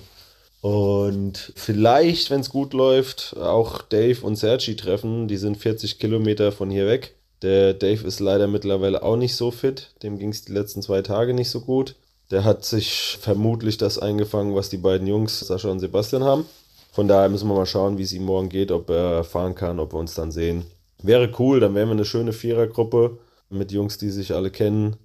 Und 0.63 1.51
vielleicht, 1.57 2.29
wenn 2.29 2.39
es 2.39 2.49
gut 2.49 2.71
läuft, 2.71 3.35
auch 3.37 3.81
Dave 3.81 4.25
und 4.25 4.37
Sergi 4.37 4.77
treffen. 4.77 5.27
Die 5.27 5.35
sind 5.35 5.57
40 5.57 5.99
Kilometer 5.99 6.53
von 6.53 6.69
hier 6.69 6.87
weg. 6.87 7.17
Der 7.41 7.73
Dave 7.73 8.07
ist 8.07 8.21
leider 8.21 8.47
mittlerweile 8.47 9.03
auch 9.03 9.17
nicht 9.17 9.35
so 9.35 9.51
fit. 9.51 9.89
Dem 10.03 10.17
ging 10.17 10.29
es 10.29 10.45
die 10.45 10.53
letzten 10.53 10.81
zwei 10.81 11.01
Tage 11.01 11.33
nicht 11.33 11.49
so 11.49 11.59
gut. 11.59 11.95
Der 12.31 12.45
hat 12.45 12.63
sich 12.63 13.17
vermutlich 13.19 13.77
das 13.77 13.99
eingefangen, 13.99 14.55
was 14.55 14.69
die 14.69 14.77
beiden 14.77 15.05
Jungs, 15.05 15.41
Sascha 15.41 15.67
und 15.67 15.81
Sebastian, 15.81 16.23
haben. 16.23 16.45
Von 16.93 17.09
daher 17.09 17.27
müssen 17.27 17.49
wir 17.49 17.55
mal 17.55 17.65
schauen, 17.65 17.97
wie 17.97 18.03
es 18.03 18.13
ihm 18.13 18.23
morgen 18.23 18.47
geht, 18.47 18.71
ob 18.71 18.89
er 18.89 19.25
fahren 19.25 19.55
kann, 19.55 19.81
ob 19.81 19.91
wir 19.91 19.99
uns 19.99 20.13
dann 20.13 20.31
sehen. 20.31 20.65
Wäre 21.01 21.29
cool, 21.39 21.59
dann 21.59 21.75
wären 21.75 21.89
wir 21.89 21.95
eine 21.95 22.05
schöne 22.05 22.31
Vierergruppe 22.31 23.17
mit 23.49 23.73
Jungs, 23.73 23.97
die 23.97 24.11
sich 24.11 24.33
alle 24.33 24.49
kennen. 24.49 24.95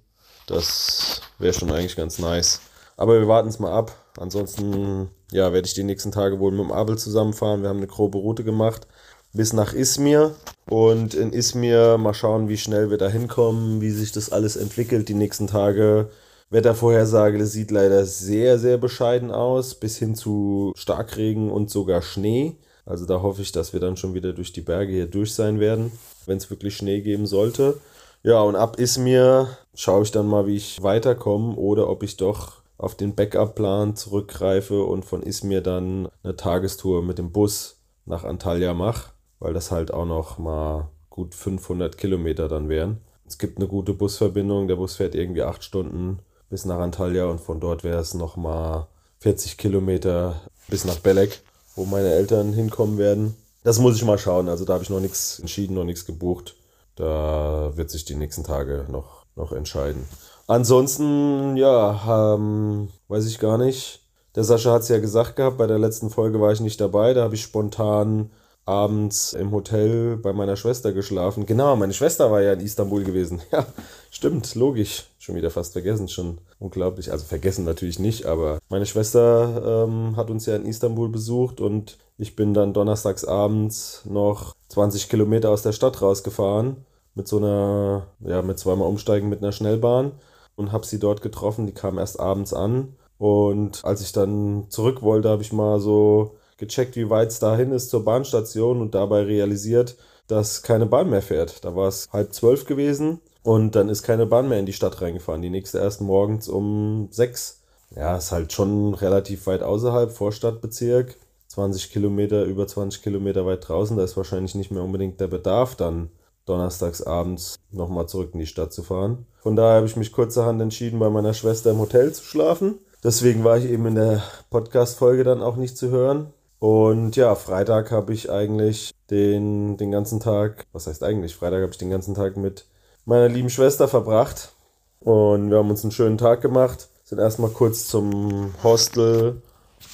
Das 0.47 1.19
wäre 1.37 1.53
schon 1.53 1.69
eigentlich 1.69 1.97
ganz 1.97 2.17
nice. 2.17 2.61
Aber 2.95 3.19
wir 3.19 3.27
warten 3.27 3.49
es 3.49 3.59
mal 3.59 3.73
ab. 3.73 3.93
Ansonsten 4.17 5.09
ja, 5.31 5.53
werde 5.53 5.67
ich 5.67 5.73
die 5.73 5.83
nächsten 5.83 6.11
Tage 6.11 6.39
wohl 6.39 6.51
mit 6.51 6.61
dem 6.61 6.71
Abel 6.71 6.97
zusammenfahren. 6.97 7.61
Wir 7.61 7.69
haben 7.69 7.77
eine 7.77 7.87
grobe 7.87 8.17
Route 8.17 8.43
gemacht 8.43 8.87
bis 9.33 9.53
nach 9.53 9.73
Izmir 9.73 10.35
und 10.69 11.13
in 11.13 11.33
Izmir 11.33 11.97
mal 11.97 12.13
schauen, 12.13 12.49
wie 12.49 12.57
schnell 12.57 12.89
wir 12.89 12.97
da 12.97 13.09
hinkommen, 13.09 13.81
wie 13.81 13.91
sich 13.91 14.11
das 14.11 14.31
alles 14.31 14.55
entwickelt 14.55 15.09
die 15.09 15.13
nächsten 15.13 15.47
Tage. 15.47 16.09
Wettervorhersage 16.49 17.37
das 17.37 17.51
sieht 17.51 17.69
leider 17.69 18.05
sehr, 18.05 18.57
sehr 18.57 18.77
bescheiden 18.77 19.31
aus, 19.31 19.75
bis 19.75 19.97
hin 19.97 20.15
zu 20.15 20.73
Starkregen 20.75 21.51
und 21.51 21.69
sogar 21.69 22.01
Schnee. 22.01 22.57
Also 22.85 23.05
da 23.05 23.21
hoffe 23.21 23.43
ich, 23.43 23.51
dass 23.51 23.71
wir 23.71 23.79
dann 23.79 23.97
schon 23.97 24.15
wieder 24.15 24.33
durch 24.33 24.51
die 24.51 24.61
Berge 24.61 24.91
hier 24.91 25.05
durch 25.05 25.35
sein 25.35 25.59
werden, 25.59 25.91
wenn 26.25 26.37
es 26.37 26.49
wirklich 26.49 26.75
Schnee 26.75 27.01
geben 27.01 27.27
sollte. 27.27 27.79
Ja, 28.23 28.41
und 28.41 28.55
ab 28.55 28.79
Izmir 28.79 29.47
schaue 29.75 30.03
ich 30.03 30.11
dann 30.11 30.27
mal, 30.27 30.47
wie 30.47 30.57
ich 30.57 30.81
weiterkomme 30.81 31.55
oder 31.55 31.87
ob 31.87 32.01
ich 32.01 32.17
doch 32.17 32.58
auf 32.79 32.95
den 32.95 33.13
Backup-Plan 33.13 33.97
zurückgreife 33.97 34.83
und 34.83 35.03
von 35.03 35.21
Izmir 35.21 35.61
dann 35.61 36.07
eine 36.23 36.37
Tagestour 36.37 37.03
mit 37.03 37.17
dem 37.17 37.31
Bus 37.31 37.81
nach 38.05 38.23
Antalya 38.23 38.73
mache, 38.73 39.11
weil 39.39 39.53
das 39.53 39.69
halt 39.69 39.93
auch 39.93 40.05
noch 40.05 40.39
mal 40.39 40.87
gut 41.09 41.35
500 41.35 41.97
Kilometer 41.97 42.47
dann 42.47 42.69
wären. 42.69 43.01
Es 43.27 43.37
gibt 43.37 43.57
eine 43.57 43.67
gute 43.67 43.93
Busverbindung, 43.93 44.69
der 44.69 44.77
Bus 44.77 44.95
fährt 44.95 45.13
irgendwie 45.13 45.43
acht 45.43 45.63
Stunden 45.63 46.19
bis 46.49 46.63
nach 46.63 46.79
Antalya 46.79 47.25
und 47.25 47.41
von 47.41 47.59
dort 47.59 47.83
wäre 47.83 47.99
es 47.99 48.13
noch 48.13 48.37
mal 48.37 48.87
40 49.19 49.57
Kilometer 49.57 50.41
bis 50.69 50.85
nach 50.85 50.99
Belek, 50.99 51.41
wo 51.75 51.83
meine 51.83 52.13
Eltern 52.13 52.53
hinkommen 52.53 52.97
werden. 52.97 53.35
Das 53.63 53.77
muss 53.77 53.97
ich 53.97 54.05
mal 54.05 54.17
schauen, 54.17 54.47
also 54.47 54.63
da 54.63 54.73
habe 54.73 54.83
ich 54.83 54.89
noch 54.89 55.01
nichts 55.01 55.37
entschieden, 55.39 55.75
noch 55.75 55.83
nichts 55.83 56.05
gebucht. 56.05 56.55
Da 56.95 57.73
wird 57.75 57.89
sich 57.89 58.05
die 58.05 58.15
nächsten 58.15 58.45
Tage 58.45 58.85
noch, 58.89 59.25
noch 59.35 59.51
entscheiden. 59.51 60.05
Ansonsten, 60.49 61.57
ja, 61.57 62.33
ähm, 62.33 62.89
weiß 63.07 63.27
ich 63.27 63.37
gar 63.37 63.59
nicht. 63.59 64.01
Der 64.35 64.43
Sascha 64.43 64.71
hat 64.71 64.81
es 64.81 64.89
ja 64.89 64.97
gesagt 64.97 65.35
gehabt, 65.35 65.59
bei 65.59 65.67
der 65.67 65.77
letzten 65.77 66.09
Folge 66.09 66.41
war 66.41 66.51
ich 66.51 66.59
nicht 66.59 66.81
dabei. 66.81 67.13
Da 67.13 67.21
habe 67.21 67.35
ich 67.35 67.43
spontan 67.43 68.31
abends 68.65 69.33
im 69.33 69.51
Hotel 69.51 70.17
bei 70.17 70.33
meiner 70.33 70.55
Schwester 70.55 70.91
geschlafen. 70.91 71.45
Genau, 71.45 71.75
meine 71.75 71.93
Schwester 71.93 72.31
war 72.31 72.41
ja 72.41 72.53
in 72.53 72.61
Istanbul 72.61 73.03
gewesen. 73.03 73.43
Ja, 73.51 73.67
stimmt, 74.09 74.55
logisch. 74.55 75.05
Schon 75.19 75.35
wieder 75.35 75.51
fast 75.51 75.73
vergessen, 75.73 76.07
schon 76.07 76.39
unglaublich. 76.57 77.11
Also 77.11 77.25
vergessen 77.25 77.63
natürlich 77.63 77.99
nicht, 77.99 78.25
aber 78.25 78.57
meine 78.69 78.87
Schwester 78.87 79.85
ähm, 79.87 80.15
hat 80.15 80.31
uns 80.31 80.47
ja 80.47 80.55
in 80.55 80.65
Istanbul 80.65 81.09
besucht 81.09 81.61
und 81.61 81.99
ich 82.17 82.35
bin 82.35 82.55
dann 82.55 82.73
donnerstags 82.73 83.23
abends 83.23 84.01
noch 84.05 84.55
20 84.69 85.09
Kilometer 85.09 85.51
aus 85.51 85.61
der 85.61 85.73
Stadt 85.73 86.01
rausgefahren 86.01 86.77
mit 87.13 87.27
so 87.27 87.37
einer, 87.37 88.07
ja, 88.21 88.41
mit 88.41 88.57
zweimal 88.57 88.87
Umsteigen 88.87 89.29
mit 89.29 89.43
einer 89.43 89.51
Schnellbahn 89.51 90.13
und 90.59 90.71
habe 90.71 90.85
sie 90.85 90.99
dort 90.99 91.21
getroffen. 91.21 91.65
Die 91.65 91.73
kam 91.73 91.97
erst 91.97 92.19
abends 92.19 92.53
an. 92.53 92.95
Und 93.17 93.83
als 93.83 94.01
ich 94.01 94.11
dann 94.11 94.65
zurück 94.69 95.01
wollte, 95.01 95.29
habe 95.29 95.41
ich 95.41 95.51
mal 95.51 95.79
so 95.79 96.35
gecheckt, 96.57 96.95
wie 96.95 97.09
weit 97.09 97.29
es 97.29 97.39
dahin 97.39 97.71
ist 97.71 97.89
zur 97.89 98.03
Bahnstation 98.03 98.81
und 98.81 98.93
dabei 98.93 99.23
realisiert, 99.23 99.97
dass 100.27 100.61
keine 100.61 100.85
Bahn 100.85 101.09
mehr 101.09 101.21
fährt. 101.21 101.65
Da 101.65 101.75
war 101.75 101.87
es 101.87 102.07
halb 102.11 102.33
zwölf 102.33 102.65
gewesen 102.65 103.19
und 103.41 103.75
dann 103.75 103.89
ist 103.89 104.03
keine 104.03 104.25
Bahn 104.25 104.49
mehr 104.49 104.59
in 104.59 104.65
die 104.65 104.73
Stadt 104.73 105.01
reingefahren. 105.01 105.41
Die 105.41 105.49
nächste 105.49 105.79
erst 105.79 106.01
morgens 106.01 106.47
um 106.47 107.07
sechs. 107.11 107.61
Ja, 107.95 108.17
ist 108.17 108.31
halt 108.31 108.53
schon 108.53 108.93
relativ 108.93 109.47
weit 109.47 109.63
außerhalb, 109.63 110.11
Vorstadtbezirk. 110.11 111.17
20 111.47 111.91
Kilometer, 111.91 112.43
über 112.43 112.67
20 112.67 113.01
Kilometer 113.01 113.45
weit 113.45 113.67
draußen. 113.67 113.97
Da 113.97 114.03
ist 114.03 114.15
wahrscheinlich 114.15 114.53
nicht 114.53 114.69
mehr 114.69 114.83
unbedingt 114.83 115.19
der 115.19 115.27
Bedarf 115.27 115.75
dann 115.75 116.11
donnerstags 116.45 117.01
abends 117.01 117.55
nochmal 117.71 118.07
zurück 118.07 118.31
in 118.33 118.39
die 118.39 118.45
Stadt 118.45 118.71
zu 118.71 118.83
fahren. 118.83 119.25
Von 119.41 119.55
daher 119.55 119.77
habe 119.77 119.85
ich 119.87 119.95
mich 119.95 120.11
kurzerhand 120.11 120.61
entschieden, 120.61 120.99
bei 120.99 121.09
meiner 121.09 121.33
Schwester 121.33 121.71
im 121.71 121.79
Hotel 121.79 122.11
zu 122.11 122.23
schlafen. 122.23 122.79
Deswegen 123.03 123.43
war 123.43 123.57
ich 123.57 123.65
eben 123.65 123.85
in 123.85 123.95
der 123.95 124.21
Podcast-Folge 124.49 125.23
dann 125.23 125.41
auch 125.41 125.55
nicht 125.55 125.77
zu 125.77 125.89
hören. 125.89 126.33
Und 126.59 127.15
ja, 127.15 127.35
Freitag 127.35 127.91
habe 127.91 128.13
ich 128.13 128.29
eigentlich 128.29 128.91
den, 129.09 129.77
den 129.77 129.91
ganzen 129.91 130.19
Tag, 130.19 130.65
was 130.73 130.87
heißt 130.87 131.03
eigentlich, 131.03 131.35
Freitag 131.35 131.61
habe 131.61 131.71
ich 131.71 131.77
den 131.77 131.89
ganzen 131.89 132.15
Tag 132.15 132.35
mit 132.35 132.65
meiner 133.05 133.29
lieben 133.29 133.49
Schwester 133.49 133.87
verbracht. 133.87 134.51
Und 134.99 135.49
wir 135.49 135.57
haben 135.57 135.69
uns 135.69 135.83
einen 135.83 135.93
schönen 135.93 136.17
Tag 136.17 136.41
gemacht, 136.41 136.89
sind 137.05 137.19
erstmal 137.19 137.51
kurz 137.51 137.87
zum 137.87 138.53
Hostel 138.61 139.41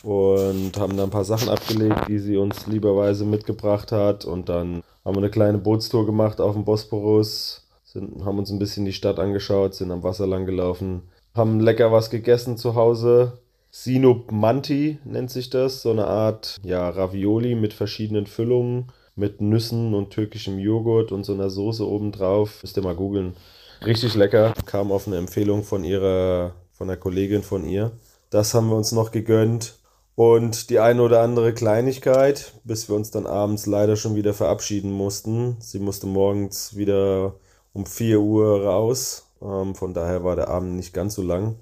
und 0.01 0.71
haben 0.79 0.97
da 0.97 1.03
ein 1.03 1.11
paar 1.11 1.23
Sachen 1.23 1.49
abgelegt, 1.49 2.07
die 2.07 2.17
sie 2.17 2.37
uns 2.37 2.65
lieberweise 2.65 3.25
mitgebracht 3.25 3.91
hat. 3.91 4.25
Und 4.25 4.49
dann 4.49 4.81
haben 5.03 5.15
wir 5.15 5.19
eine 5.19 5.29
kleine 5.29 5.59
Bootstour 5.59 6.07
gemacht 6.07 6.41
auf 6.41 6.55
dem 6.55 6.65
Bosporus, 6.65 7.64
sind, 7.95 8.25
haben 8.25 8.37
uns 8.37 8.51
ein 8.51 8.59
bisschen 8.59 8.85
die 8.85 8.93
Stadt 8.93 9.19
angeschaut, 9.19 9.73
sind 9.73 9.91
am 9.91 10.03
Wasser 10.03 10.27
lang 10.27 10.45
gelaufen, 10.45 11.03
haben 11.33 11.59
lecker 11.59 11.91
was 11.91 12.09
gegessen 12.09 12.57
zu 12.57 12.75
Hause. 12.75 13.39
Sinop 13.71 14.31
Manti 14.31 14.99
nennt 15.03 15.31
sich 15.31 15.49
das, 15.49 15.81
so 15.81 15.91
eine 15.91 16.07
Art 16.07 16.57
ja, 16.63 16.87
Ravioli 16.87 17.55
mit 17.55 17.73
verschiedenen 17.73 18.25
Füllungen, 18.25 18.91
mit 19.15 19.41
Nüssen 19.41 19.93
und 19.93 20.11
türkischem 20.11 20.59
Joghurt 20.59 21.11
und 21.11 21.23
so 21.23 21.33
einer 21.33 21.49
Soße 21.49 21.87
obendrauf. 21.87 22.61
Müsst 22.61 22.77
ihr 22.77 22.83
mal 22.83 22.95
googeln. 22.95 23.35
Richtig 23.85 24.15
lecker, 24.15 24.53
kam 24.65 24.91
auf 24.91 25.07
eine 25.07 25.17
Empfehlung 25.17 25.63
von 25.63 25.83
ihrer, 25.83 26.53
von 26.73 26.89
einer 26.89 26.97
Kollegin 26.97 27.43
von 27.43 27.65
ihr. 27.65 27.91
Das 28.29 28.53
haben 28.53 28.69
wir 28.69 28.75
uns 28.75 28.91
noch 28.91 29.11
gegönnt. 29.11 29.75
Und 30.15 30.69
die 30.69 30.79
eine 30.79 31.01
oder 31.01 31.21
andere 31.21 31.53
Kleinigkeit, 31.53 32.53
bis 32.63 32.87
wir 32.87 32.95
uns 32.95 33.11
dann 33.11 33.27
abends 33.27 33.65
leider 33.65 33.97
schon 33.97 34.15
wieder 34.15 34.33
verabschieden 34.33 34.91
mussten. 34.91 35.57
Sie 35.59 35.79
musste 35.79 36.07
morgens 36.07 36.77
wieder 36.77 37.35
um 37.75 37.86
4 37.86 38.20
Uhr 38.20 38.65
raus. 38.65 39.27
Ähm, 39.41 39.75
von 39.75 39.94
daher 39.94 40.24
war 40.24 40.36
der 40.36 40.48
Abend 40.48 40.75
nicht 40.75 40.94
ganz 40.94 41.13
so 41.13 41.22
lang. 41.22 41.58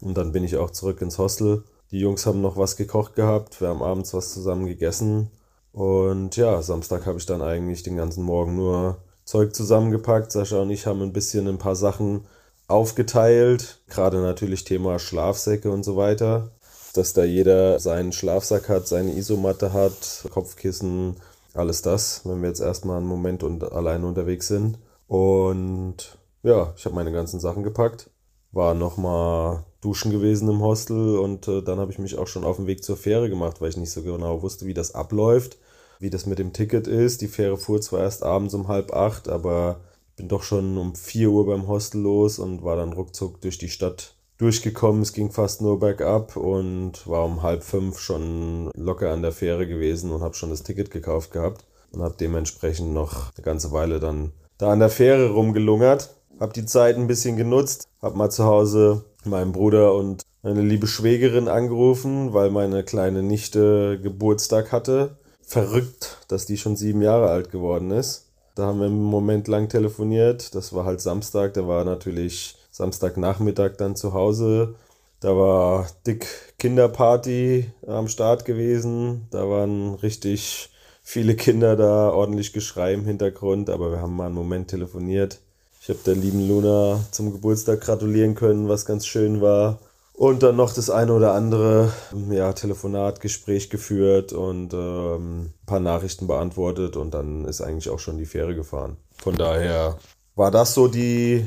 Und 0.00 0.18
dann 0.18 0.32
bin 0.32 0.42
ich 0.42 0.56
auch 0.56 0.70
zurück 0.70 1.00
ins 1.00 1.18
Hostel. 1.18 1.62
Die 1.92 2.00
Jungs 2.00 2.26
haben 2.26 2.40
noch 2.40 2.56
was 2.56 2.76
gekocht 2.76 3.14
gehabt. 3.14 3.60
Wir 3.60 3.68
haben 3.68 3.82
abends 3.82 4.12
was 4.12 4.32
zusammen 4.32 4.66
gegessen. 4.66 5.30
Und 5.72 6.36
ja, 6.36 6.60
Samstag 6.62 7.06
habe 7.06 7.18
ich 7.18 7.26
dann 7.26 7.42
eigentlich 7.42 7.84
den 7.84 7.96
ganzen 7.96 8.24
Morgen 8.24 8.56
nur 8.56 8.98
Zeug 9.24 9.54
zusammengepackt. 9.54 10.32
Sascha 10.32 10.60
und 10.60 10.70
ich 10.70 10.86
haben 10.86 11.02
ein 11.02 11.12
bisschen 11.12 11.46
ein 11.46 11.58
paar 11.58 11.76
Sachen 11.76 12.26
aufgeteilt. 12.66 13.80
Gerade 13.86 14.18
natürlich 14.18 14.64
Thema 14.64 14.98
Schlafsäcke 14.98 15.70
und 15.70 15.84
so 15.84 15.96
weiter 15.96 16.50
dass 16.98 17.12
da 17.12 17.24
jeder 17.24 17.78
seinen 17.78 18.12
Schlafsack 18.12 18.68
hat, 18.68 18.88
seine 18.88 19.12
Isomatte 19.12 19.72
hat, 19.72 20.24
Kopfkissen, 20.30 21.16
alles 21.54 21.82
das, 21.82 22.22
wenn 22.24 22.42
wir 22.42 22.48
jetzt 22.48 22.60
erstmal 22.60 22.98
einen 22.98 23.06
Moment 23.06 23.42
und 23.42 23.62
alleine 23.72 24.06
unterwegs 24.06 24.48
sind. 24.48 24.78
Und 25.08 26.18
ja, 26.42 26.72
ich 26.76 26.84
habe 26.84 26.94
meine 26.94 27.12
ganzen 27.12 27.40
Sachen 27.40 27.62
gepackt, 27.64 28.10
war 28.52 28.74
nochmal 28.74 29.64
duschen 29.80 30.12
gewesen 30.12 30.48
im 30.48 30.60
Hostel 30.60 31.18
und 31.18 31.48
äh, 31.48 31.62
dann 31.62 31.78
habe 31.78 31.90
ich 31.90 31.98
mich 31.98 32.18
auch 32.18 32.26
schon 32.26 32.44
auf 32.44 32.56
den 32.56 32.66
Weg 32.66 32.84
zur 32.84 32.96
Fähre 32.96 33.28
gemacht, 33.28 33.60
weil 33.60 33.70
ich 33.70 33.76
nicht 33.76 33.90
so 33.90 34.02
genau 34.02 34.42
wusste, 34.42 34.66
wie 34.66 34.74
das 34.74 34.94
abläuft, 34.94 35.58
wie 35.98 36.10
das 36.10 36.26
mit 36.26 36.38
dem 36.38 36.52
Ticket 36.52 36.86
ist. 36.86 37.22
Die 37.22 37.28
Fähre 37.28 37.56
fuhr 37.56 37.80
zwar 37.80 38.00
erst 38.00 38.22
abends 38.22 38.54
um 38.54 38.68
halb 38.68 38.92
acht, 38.92 39.28
aber 39.28 39.80
bin 40.16 40.28
doch 40.28 40.42
schon 40.42 40.76
um 40.76 40.94
4 40.94 41.30
Uhr 41.30 41.46
beim 41.46 41.68
Hostel 41.68 42.02
los 42.02 42.38
und 42.38 42.62
war 42.62 42.76
dann 42.76 42.92
ruckzuck 42.92 43.40
durch 43.40 43.56
die 43.56 43.68
Stadt 43.68 44.14
durchgekommen. 44.36 45.02
Es 45.02 45.12
ging 45.12 45.30
fast 45.30 45.62
nur 45.62 45.78
bergab 45.78 46.36
und 46.36 47.06
war 47.06 47.24
um 47.24 47.42
halb 47.42 47.62
fünf 47.62 47.98
schon 47.98 48.70
locker 48.74 49.10
an 49.10 49.22
der 49.22 49.32
Fähre 49.32 49.66
gewesen 49.66 50.10
und 50.12 50.22
habe 50.22 50.34
schon 50.34 50.50
das 50.50 50.64
Ticket 50.64 50.90
gekauft 50.90 51.32
gehabt 51.32 51.64
und 51.92 52.02
habe 52.02 52.16
dementsprechend 52.18 52.92
noch 52.92 53.32
eine 53.36 53.44
ganze 53.44 53.72
Weile 53.72 54.00
dann 54.00 54.32
da 54.58 54.72
an 54.72 54.80
der 54.80 54.90
Fähre 54.90 55.30
rumgelungert. 55.30 56.10
Habe 56.40 56.52
die 56.52 56.66
Zeit 56.66 56.96
ein 56.96 57.06
bisschen 57.06 57.36
genutzt, 57.36 57.88
habe 58.02 58.16
mal 58.16 58.30
zu 58.30 58.44
Hause 58.44 59.04
meinen 59.24 59.52
Bruder 59.52 59.94
und 59.94 60.22
meine 60.42 60.62
liebe 60.62 60.86
Schwägerin 60.86 61.48
angerufen, 61.48 62.32
weil 62.32 62.50
meine 62.50 62.84
kleine 62.84 63.22
Nichte 63.22 63.98
Geburtstag 64.00 64.70
hatte. 64.70 65.16
Verrückt, 65.42 66.18
dass 66.28 66.46
die 66.46 66.58
schon 66.58 66.76
sieben 66.76 67.02
Jahre 67.02 67.30
alt 67.30 67.50
geworden 67.50 67.90
ist. 67.90 68.26
Da 68.54 68.66
haben 68.66 68.80
wir 68.80 68.86
einen 68.86 69.02
Moment 69.02 69.48
lang 69.48 69.68
telefoniert. 69.68 70.54
Das 70.54 70.72
war 70.72 70.84
halt 70.84 71.00
Samstag, 71.00 71.54
da 71.54 71.66
war 71.66 71.84
natürlich 71.84 72.56
Samstagnachmittag 72.70 73.76
dann 73.78 73.96
zu 73.96 74.12
Hause. 74.12 74.74
Da 75.20 75.36
war 75.36 75.86
dick 76.06 76.26
Kinderparty 76.58 77.70
am 77.86 78.08
Start 78.08 78.44
gewesen. 78.44 79.26
Da 79.30 79.48
waren 79.48 79.94
richtig 79.94 80.70
viele 81.08 81.36
Kinder 81.36 81.74
da, 81.74 82.10
ordentlich 82.10 82.52
Geschrei 82.52 82.92
im 82.92 83.06
Hintergrund, 83.06 83.70
aber 83.70 83.90
wir 83.90 84.02
haben 84.02 84.14
mal 84.14 84.26
einen 84.26 84.34
Moment 84.34 84.68
telefoniert. 84.68 85.38
Ich 85.80 85.88
habe 85.88 86.00
der 86.04 86.14
lieben 86.14 86.46
Luna 86.46 87.00
zum 87.12 87.32
Geburtstag 87.32 87.80
gratulieren 87.80 88.34
können, 88.34 88.68
was 88.68 88.84
ganz 88.84 89.06
schön 89.06 89.40
war. 89.40 89.78
Und 90.12 90.42
dann 90.42 90.56
noch 90.56 90.70
das 90.74 90.90
eine 90.90 91.14
oder 91.14 91.32
andere 91.32 91.90
ja, 92.30 92.52
Telefonat, 92.52 93.22
Gespräch 93.22 93.70
geführt 93.70 94.34
und 94.34 94.74
ähm, 94.74 95.54
paar 95.64 95.80
Nachrichten 95.80 96.26
beantwortet 96.26 96.96
und 96.96 97.14
dann 97.14 97.46
ist 97.46 97.62
eigentlich 97.62 97.88
auch 97.88 98.00
schon 98.00 98.18
die 98.18 98.26
Fähre 98.26 98.54
gefahren. 98.54 98.98
Von 99.16 99.34
daher 99.34 99.96
war 100.34 100.50
das 100.50 100.74
so 100.74 100.88
die 100.88 101.46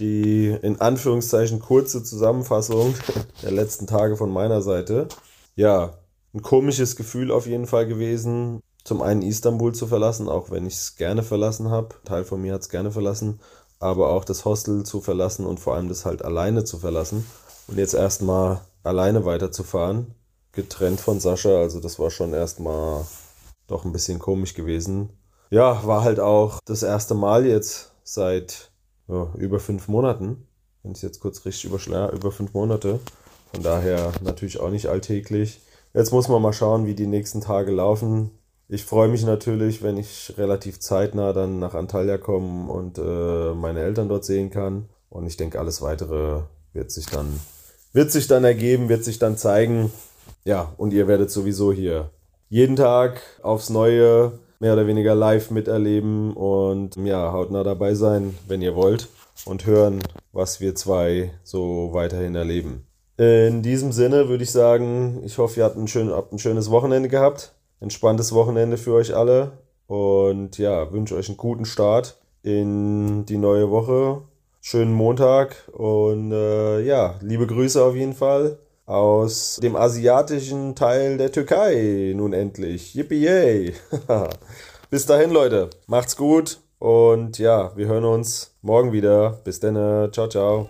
die 0.00 0.56
in 0.60 0.80
Anführungszeichen 0.80 1.60
kurze 1.60 2.02
Zusammenfassung 2.02 2.96
der 3.44 3.52
letzten 3.52 3.86
Tage 3.86 4.16
von 4.16 4.32
meiner 4.32 4.60
Seite. 4.60 5.06
Ja, 5.54 5.94
ein 6.34 6.42
komisches 6.42 6.96
Gefühl 6.96 7.30
auf 7.30 7.46
jeden 7.46 7.66
Fall 7.68 7.86
gewesen, 7.86 8.60
zum 8.88 9.02
einen 9.02 9.20
Istanbul 9.20 9.74
zu 9.74 9.86
verlassen, 9.86 10.30
auch 10.30 10.50
wenn 10.50 10.66
ich 10.66 10.74
es 10.74 10.96
gerne 10.96 11.22
verlassen 11.22 11.70
habe. 11.70 11.94
Teil 12.06 12.24
von 12.24 12.40
mir 12.40 12.54
hat 12.54 12.62
es 12.62 12.70
gerne 12.70 12.90
verlassen, 12.90 13.38
aber 13.80 14.08
auch 14.08 14.24
das 14.24 14.46
Hostel 14.46 14.84
zu 14.84 15.02
verlassen 15.02 15.44
und 15.44 15.60
vor 15.60 15.74
allem 15.74 15.90
das 15.90 16.06
halt 16.06 16.24
alleine 16.24 16.64
zu 16.64 16.78
verlassen 16.78 17.26
und 17.66 17.76
jetzt 17.76 17.92
erstmal 17.92 18.62
alleine 18.82 19.26
weiterzufahren, 19.26 20.14
getrennt 20.52 21.00
von 21.00 21.20
Sascha. 21.20 21.60
Also 21.60 21.80
das 21.80 21.98
war 21.98 22.10
schon 22.10 22.32
erstmal 22.32 23.04
doch 23.66 23.84
ein 23.84 23.92
bisschen 23.92 24.18
komisch 24.18 24.54
gewesen. 24.54 25.10
Ja, 25.50 25.86
war 25.86 26.02
halt 26.02 26.18
auch 26.18 26.58
das 26.64 26.82
erste 26.82 27.14
Mal 27.14 27.44
jetzt 27.44 27.92
seit 28.04 28.70
ja, 29.06 29.28
über 29.36 29.60
fünf 29.60 29.86
Monaten. 29.88 30.48
Wenn 30.82 30.92
ich 30.92 31.02
jetzt 31.02 31.20
kurz 31.20 31.44
richtig 31.44 31.66
überschlage, 31.66 32.16
über 32.16 32.32
fünf 32.32 32.54
Monate. 32.54 33.00
Von 33.52 33.62
daher 33.62 34.12
natürlich 34.22 34.60
auch 34.60 34.70
nicht 34.70 34.86
alltäglich. 34.86 35.60
Jetzt 35.92 36.10
muss 36.10 36.28
man 36.28 36.40
mal 36.40 36.54
schauen, 36.54 36.86
wie 36.86 36.94
die 36.94 37.06
nächsten 37.06 37.42
Tage 37.42 37.70
laufen. 37.70 38.30
Ich 38.70 38.84
freue 38.84 39.08
mich 39.08 39.24
natürlich, 39.24 39.82
wenn 39.82 39.96
ich 39.96 40.34
relativ 40.36 40.78
zeitnah 40.78 41.32
dann 41.32 41.58
nach 41.58 41.72
Antalya 41.72 42.18
komme 42.18 42.70
und 42.70 42.98
äh, 42.98 43.54
meine 43.54 43.80
Eltern 43.80 44.10
dort 44.10 44.26
sehen 44.26 44.50
kann. 44.50 44.90
Und 45.08 45.26
ich 45.26 45.38
denke, 45.38 45.58
alles 45.58 45.80
weitere 45.80 46.42
wird 46.74 46.90
sich 46.90 47.06
dann, 47.06 47.40
wird 47.94 48.12
sich 48.12 48.26
dann 48.26 48.44
ergeben, 48.44 48.90
wird 48.90 49.04
sich 49.04 49.18
dann 49.18 49.38
zeigen. 49.38 49.90
Ja, 50.44 50.74
und 50.76 50.92
ihr 50.92 51.08
werdet 51.08 51.30
sowieso 51.30 51.72
hier 51.72 52.10
jeden 52.50 52.76
Tag 52.76 53.22
aufs 53.42 53.70
Neue 53.70 54.32
mehr 54.60 54.74
oder 54.74 54.86
weniger 54.86 55.14
live 55.14 55.50
miterleben 55.50 56.34
und 56.34 56.96
ja, 56.96 57.32
hautnah 57.32 57.64
dabei 57.64 57.94
sein, 57.94 58.36
wenn 58.48 58.60
ihr 58.60 58.74
wollt 58.74 59.08
und 59.46 59.64
hören, 59.64 60.02
was 60.32 60.60
wir 60.60 60.74
zwei 60.74 61.30
so 61.42 61.90
weiterhin 61.92 62.34
erleben. 62.34 62.86
In 63.16 63.62
diesem 63.62 63.92
Sinne 63.92 64.28
würde 64.28 64.44
ich 64.44 64.52
sagen, 64.52 65.22
ich 65.24 65.38
hoffe, 65.38 65.60
ihr 65.60 65.64
habt 65.64 65.76
ein, 65.76 65.88
schön, 65.88 66.10
habt 66.10 66.32
ein 66.32 66.38
schönes 66.38 66.70
Wochenende 66.70 67.08
gehabt. 67.08 67.54
Entspanntes 67.80 68.32
Wochenende 68.32 68.76
für 68.76 68.94
euch 68.94 69.14
alle. 69.14 69.52
Und 69.86 70.58
ja, 70.58 70.92
wünsche 70.92 71.16
euch 71.16 71.28
einen 71.28 71.36
guten 71.36 71.64
Start 71.64 72.18
in 72.42 73.24
die 73.24 73.38
neue 73.38 73.70
Woche. 73.70 74.22
Schönen 74.60 74.92
Montag 74.92 75.56
und 75.72 76.32
äh, 76.32 76.80
ja, 76.80 77.14
liebe 77.22 77.46
Grüße 77.46 77.82
auf 77.82 77.94
jeden 77.94 78.12
Fall 78.12 78.58
aus 78.86 79.60
dem 79.62 79.76
asiatischen 79.76 80.74
Teil 80.74 81.16
der 81.16 81.30
Türkei. 81.30 82.12
Nun 82.16 82.32
endlich. 82.32 82.94
Yippie. 82.94 83.72
Bis 84.90 85.06
dahin, 85.06 85.30
Leute. 85.30 85.70
Macht's 85.86 86.16
gut. 86.16 86.58
Und 86.78 87.38
ja, 87.38 87.72
wir 87.76 87.86
hören 87.86 88.04
uns 88.04 88.54
morgen 88.62 88.92
wieder. 88.92 89.40
Bis 89.44 89.60
dann. 89.60 89.74
Ciao, 90.12 90.28
ciao. 90.28 90.68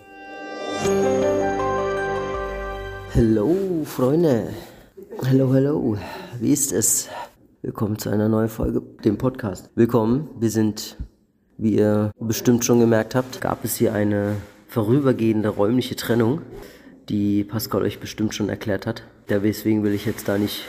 Hallo, 3.15 3.57
Freunde. 3.85 4.49
Hallo, 5.27 5.53
hallo. 5.53 5.99
Wie 6.41 6.53
ist 6.53 6.73
es? 6.73 7.09
Willkommen 7.63 7.99
zu 7.99 8.11
einer 8.11 8.29
neuen 8.29 8.49
Folge, 8.49 8.83
dem 9.05 9.19
Podcast. 9.19 9.71
Willkommen. 9.75 10.29
Wir 10.39 10.51
sind, 10.51 10.97
wie 11.57 11.77
ihr 11.77 12.13
bestimmt 12.19 12.65
schon 12.65 12.81
gemerkt 12.81 13.15
habt, 13.15 13.41
gab 13.41 13.65
es 13.65 13.77
hier 13.77 13.93
eine 13.95 14.37
vorübergehende 14.69 15.49
räumliche 15.49 15.97
Trennung 15.97 16.43
die 17.09 17.45
Pascal 17.45 17.83
euch 17.83 18.01
bestimmt 18.01 18.35
schon 18.35 18.49
erklärt 18.49 18.87
hat. 18.87 19.03
Deswegen 19.29 19.83
will 19.83 19.93
ich 19.93 20.07
jetzt 20.07 20.29
da 20.29 20.39
nicht 20.39 20.65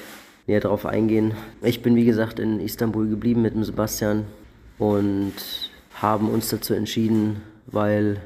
näher 0.47 0.61
drauf 0.61 0.85
eingehen. 0.85 1.33
Ich 1.61 1.81
bin 1.81 1.95
wie 1.95 2.05
gesagt 2.05 2.39
in 2.39 2.59
Istanbul 2.59 3.07
geblieben 3.07 3.41
mit 3.41 3.53
dem 3.53 3.63
Sebastian 3.63 4.25
und 4.77 5.33
haben 5.95 6.29
uns 6.29 6.49
dazu 6.49 6.73
entschieden, 6.73 7.41
weil 7.67 8.21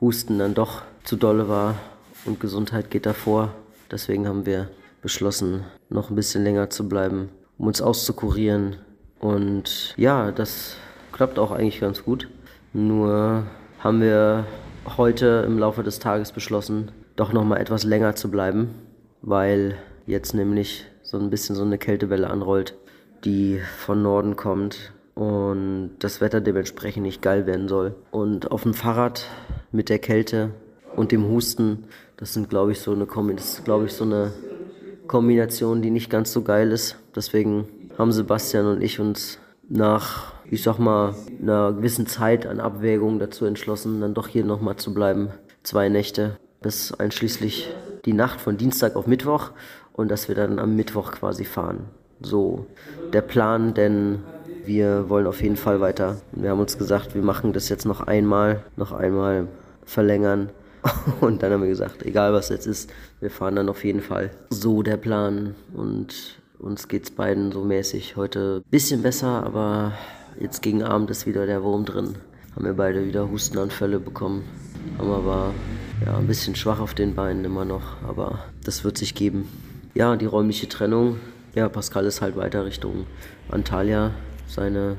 Husten 0.00 0.38
dann 0.38 0.54
doch 0.54 0.82
zu 1.04 1.16
dolle 1.16 1.48
war 1.48 1.76
und 2.24 2.40
Gesundheit 2.40 2.90
geht 2.90 3.06
davor. 3.06 3.54
Deswegen 3.90 4.28
haben 4.28 4.46
wir 4.46 4.68
beschlossen, 5.04 5.64
noch 5.90 6.10
ein 6.10 6.16
bisschen 6.16 6.42
länger 6.42 6.70
zu 6.70 6.88
bleiben, 6.88 7.28
um 7.58 7.66
uns 7.66 7.82
auszukurieren. 7.82 8.76
Und 9.20 9.94
ja, 9.96 10.32
das 10.32 10.76
klappt 11.12 11.38
auch 11.38 11.52
eigentlich 11.52 11.78
ganz 11.78 12.04
gut. 12.04 12.28
Nur 12.72 13.44
haben 13.78 14.00
wir 14.00 14.46
heute 14.96 15.44
im 15.46 15.58
Laufe 15.58 15.82
des 15.82 15.98
Tages 15.98 16.32
beschlossen, 16.32 16.90
doch 17.16 17.34
noch 17.34 17.44
mal 17.44 17.58
etwas 17.58 17.84
länger 17.84 18.16
zu 18.16 18.30
bleiben, 18.30 18.70
weil 19.20 19.76
jetzt 20.06 20.34
nämlich 20.34 20.86
so 21.02 21.18
ein 21.18 21.28
bisschen 21.28 21.54
so 21.54 21.62
eine 21.62 21.76
Kältewelle 21.76 22.30
anrollt, 22.30 22.74
die 23.24 23.60
von 23.78 24.02
Norden 24.02 24.36
kommt 24.36 24.92
und 25.14 25.96
das 25.98 26.22
Wetter 26.22 26.40
dementsprechend 26.40 27.02
nicht 27.02 27.20
geil 27.20 27.46
werden 27.46 27.68
soll. 27.68 27.94
Und 28.10 28.50
auf 28.50 28.62
dem 28.62 28.72
Fahrrad 28.72 29.26
mit 29.70 29.90
der 29.90 29.98
Kälte 29.98 30.50
und 30.96 31.12
dem 31.12 31.28
Husten, 31.28 31.84
das 32.16 32.32
sind 32.32 32.48
glaube 32.48 32.72
ich 32.72 32.80
so 32.80 32.92
eine 32.92 33.06
glaube 33.06 33.84
ich 33.84 33.92
so 33.92 34.04
eine 34.04 34.32
Kombination, 35.06 35.82
die 35.82 35.90
nicht 35.90 36.10
ganz 36.10 36.32
so 36.32 36.42
geil 36.42 36.70
ist. 36.70 36.96
Deswegen 37.14 37.68
haben 37.98 38.12
Sebastian 38.12 38.66
und 38.66 38.82
ich 38.82 39.00
uns 39.00 39.38
nach, 39.68 40.32
ich 40.50 40.62
sag 40.62 40.78
mal, 40.78 41.14
einer 41.40 41.72
gewissen 41.72 42.06
Zeit 42.06 42.46
an 42.46 42.60
Abwägung 42.60 43.18
dazu 43.18 43.44
entschlossen, 43.44 44.00
dann 44.00 44.14
doch 44.14 44.28
hier 44.28 44.44
nochmal 44.44 44.76
zu 44.76 44.92
bleiben. 44.94 45.30
Zwei 45.62 45.88
Nächte 45.88 46.36
bis 46.60 46.92
einschließlich 46.92 47.70
die 48.04 48.12
Nacht 48.12 48.40
von 48.40 48.56
Dienstag 48.56 48.96
auf 48.96 49.06
Mittwoch 49.06 49.50
und 49.92 50.10
dass 50.10 50.28
wir 50.28 50.34
dann 50.34 50.58
am 50.58 50.76
Mittwoch 50.76 51.12
quasi 51.12 51.44
fahren. 51.44 51.84
So 52.20 52.66
der 53.12 53.22
Plan, 53.22 53.74
denn 53.74 54.20
wir 54.64 55.08
wollen 55.08 55.26
auf 55.26 55.42
jeden 55.42 55.56
Fall 55.56 55.80
weiter. 55.80 56.16
Wir 56.32 56.50
haben 56.50 56.60
uns 56.60 56.78
gesagt, 56.78 57.14
wir 57.14 57.22
machen 57.22 57.52
das 57.52 57.68
jetzt 57.68 57.84
noch 57.84 58.00
einmal, 58.00 58.62
noch 58.76 58.92
einmal 58.92 59.46
verlängern. 59.84 60.50
Und 61.20 61.42
dann 61.42 61.52
haben 61.52 61.62
wir 61.62 61.68
gesagt, 61.68 62.04
egal 62.04 62.32
was 62.32 62.48
jetzt 62.48 62.66
ist, 62.66 62.92
wir 63.20 63.30
fahren 63.30 63.56
dann 63.56 63.68
auf 63.68 63.84
jeden 63.84 64.00
Fall. 64.00 64.30
So 64.50 64.82
der 64.82 64.96
Plan. 64.96 65.54
Und 65.72 66.38
uns 66.58 66.88
geht's 66.88 67.10
beiden 67.10 67.52
so 67.52 67.64
mäßig 67.64 68.16
heute 68.16 68.62
ein 68.64 68.70
bisschen 68.70 69.02
besser, 69.02 69.44
aber 69.44 69.92
jetzt 70.38 70.62
gegen 70.62 70.82
Abend 70.82 71.10
ist 71.10 71.26
wieder 71.26 71.46
der 71.46 71.62
Wurm 71.62 71.84
drin. 71.84 72.16
Haben 72.54 72.66
wir 72.66 72.74
beide 72.74 73.06
wieder 73.06 73.30
Hustenanfälle 73.30 73.98
bekommen. 73.98 74.44
Haben 74.98 75.10
aber 75.10 75.54
ja, 76.04 76.16
ein 76.18 76.26
bisschen 76.26 76.54
schwach 76.54 76.80
auf 76.80 76.94
den 76.94 77.14
Beinen 77.14 77.44
immer 77.44 77.64
noch, 77.64 78.02
aber 78.06 78.44
das 78.64 78.84
wird 78.84 78.98
sich 78.98 79.14
geben. 79.14 79.48
Ja, 79.94 80.16
die 80.16 80.26
räumliche 80.26 80.68
Trennung. 80.68 81.18
Ja, 81.54 81.68
Pascal 81.68 82.04
ist 82.04 82.20
halt 82.20 82.36
weiter 82.36 82.64
Richtung 82.64 83.06
Antalya, 83.48 84.12
seine 84.46 84.96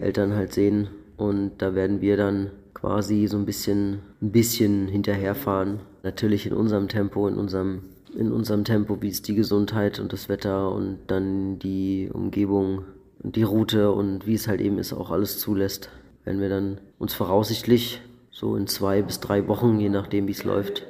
Eltern 0.00 0.34
halt 0.34 0.52
sehen 0.52 0.88
und 1.16 1.52
da 1.58 1.74
werden 1.74 2.00
wir 2.00 2.16
dann 2.16 2.50
quasi 2.74 3.26
so 3.26 3.38
ein 3.38 3.46
bisschen, 3.46 4.00
ein 4.24 4.32
bisschen 4.32 4.88
hinterherfahren. 4.88 5.80
Natürlich 6.02 6.46
in 6.46 6.54
unserem 6.54 6.88
Tempo, 6.88 7.28
in 7.28 7.36
unserem, 7.36 7.82
in 8.16 8.32
unserem 8.32 8.64
Tempo, 8.64 9.02
wie 9.02 9.08
es 9.08 9.20
die 9.20 9.34
Gesundheit 9.34 10.00
und 10.00 10.12
das 10.12 10.28
Wetter 10.28 10.72
und 10.72 10.98
dann 11.08 11.58
die 11.58 12.10
Umgebung 12.12 12.84
und 13.22 13.36
die 13.36 13.42
Route 13.42 13.92
und 13.92 14.26
wie 14.26 14.34
es 14.34 14.48
halt 14.48 14.62
eben 14.62 14.78
ist, 14.78 14.94
auch 14.94 15.10
alles 15.10 15.38
zulässt. 15.38 15.90
Werden 16.24 16.40
wir 16.40 16.48
dann 16.48 16.80
uns 16.98 17.12
voraussichtlich 17.12 18.00
so 18.30 18.56
in 18.56 18.66
zwei 18.66 19.02
bis 19.02 19.20
drei 19.20 19.46
Wochen, 19.46 19.78
je 19.78 19.90
nachdem 19.90 20.26
wie 20.26 20.32
es 20.32 20.44
läuft, 20.44 20.86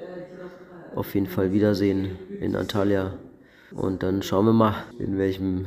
auf 0.94 1.14
jeden 1.14 1.26
Fall 1.26 1.52
wiedersehen 1.52 2.12
in 2.40 2.54
Antalya. 2.54 3.14
Und 3.72 4.04
dann 4.04 4.22
schauen 4.22 4.46
wir 4.46 4.52
mal, 4.52 4.76
in 5.00 5.18
welchem 5.18 5.66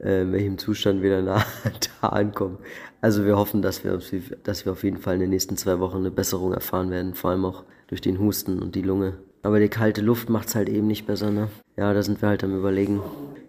in 0.00 0.32
welchem 0.32 0.58
Zustand 0.58 1.02
wir 1.02 1.22
dann 1.22 1.26
da 2.00 2.08
ankommen. 2.08 2.58
Also 3.00 3.24
wir 3.24 3.36
hoffen, 3.36 3.62
dass 3.62 3.84
wir, 3.84 3.98
dass 4.44 4.64
wir 4.64 4.72
auf 4.72 4.84
jeden 4.84 4.98
Fall 4.98 5.14
in 5.14 5.20
den 5.20 5.30
nächsten 5.30 5.56
zwei 5.56 5.78
Wochen 5.78 5.98
eine 5.98 6.10
Besserung 6.10 6.52
erfahren 6.52 6.90
werden, 6.90 7.14
vor 7.14 7.30
allem 7.30 7.44
auch 7.44 7.64
durch 7.88 8.00
den 8.00 8.18
Husten 8.18 8.60
und 8.60 8.74
die 8.74 8.82
Lunge. 8.82 9.14
Aber 9.42 9.60
die 9.60 9.68
kalte 9.68 10.00
Luft 10.00 10.28
macht 10.28 10.48
es 10.48 10.56
halt 10.56 10.68
eben 10.68 10.88
nicht 10.88 11.06
besser, 11.06 11.30
ne? 11.30 11.48
Ja, 11.76 11.94
da 11.94 12.02
sind 12.02 12.20
wir 12.20 12.28
halt 12.28 12.42
am 12.42 12.56
überlegen, 12.56 13.00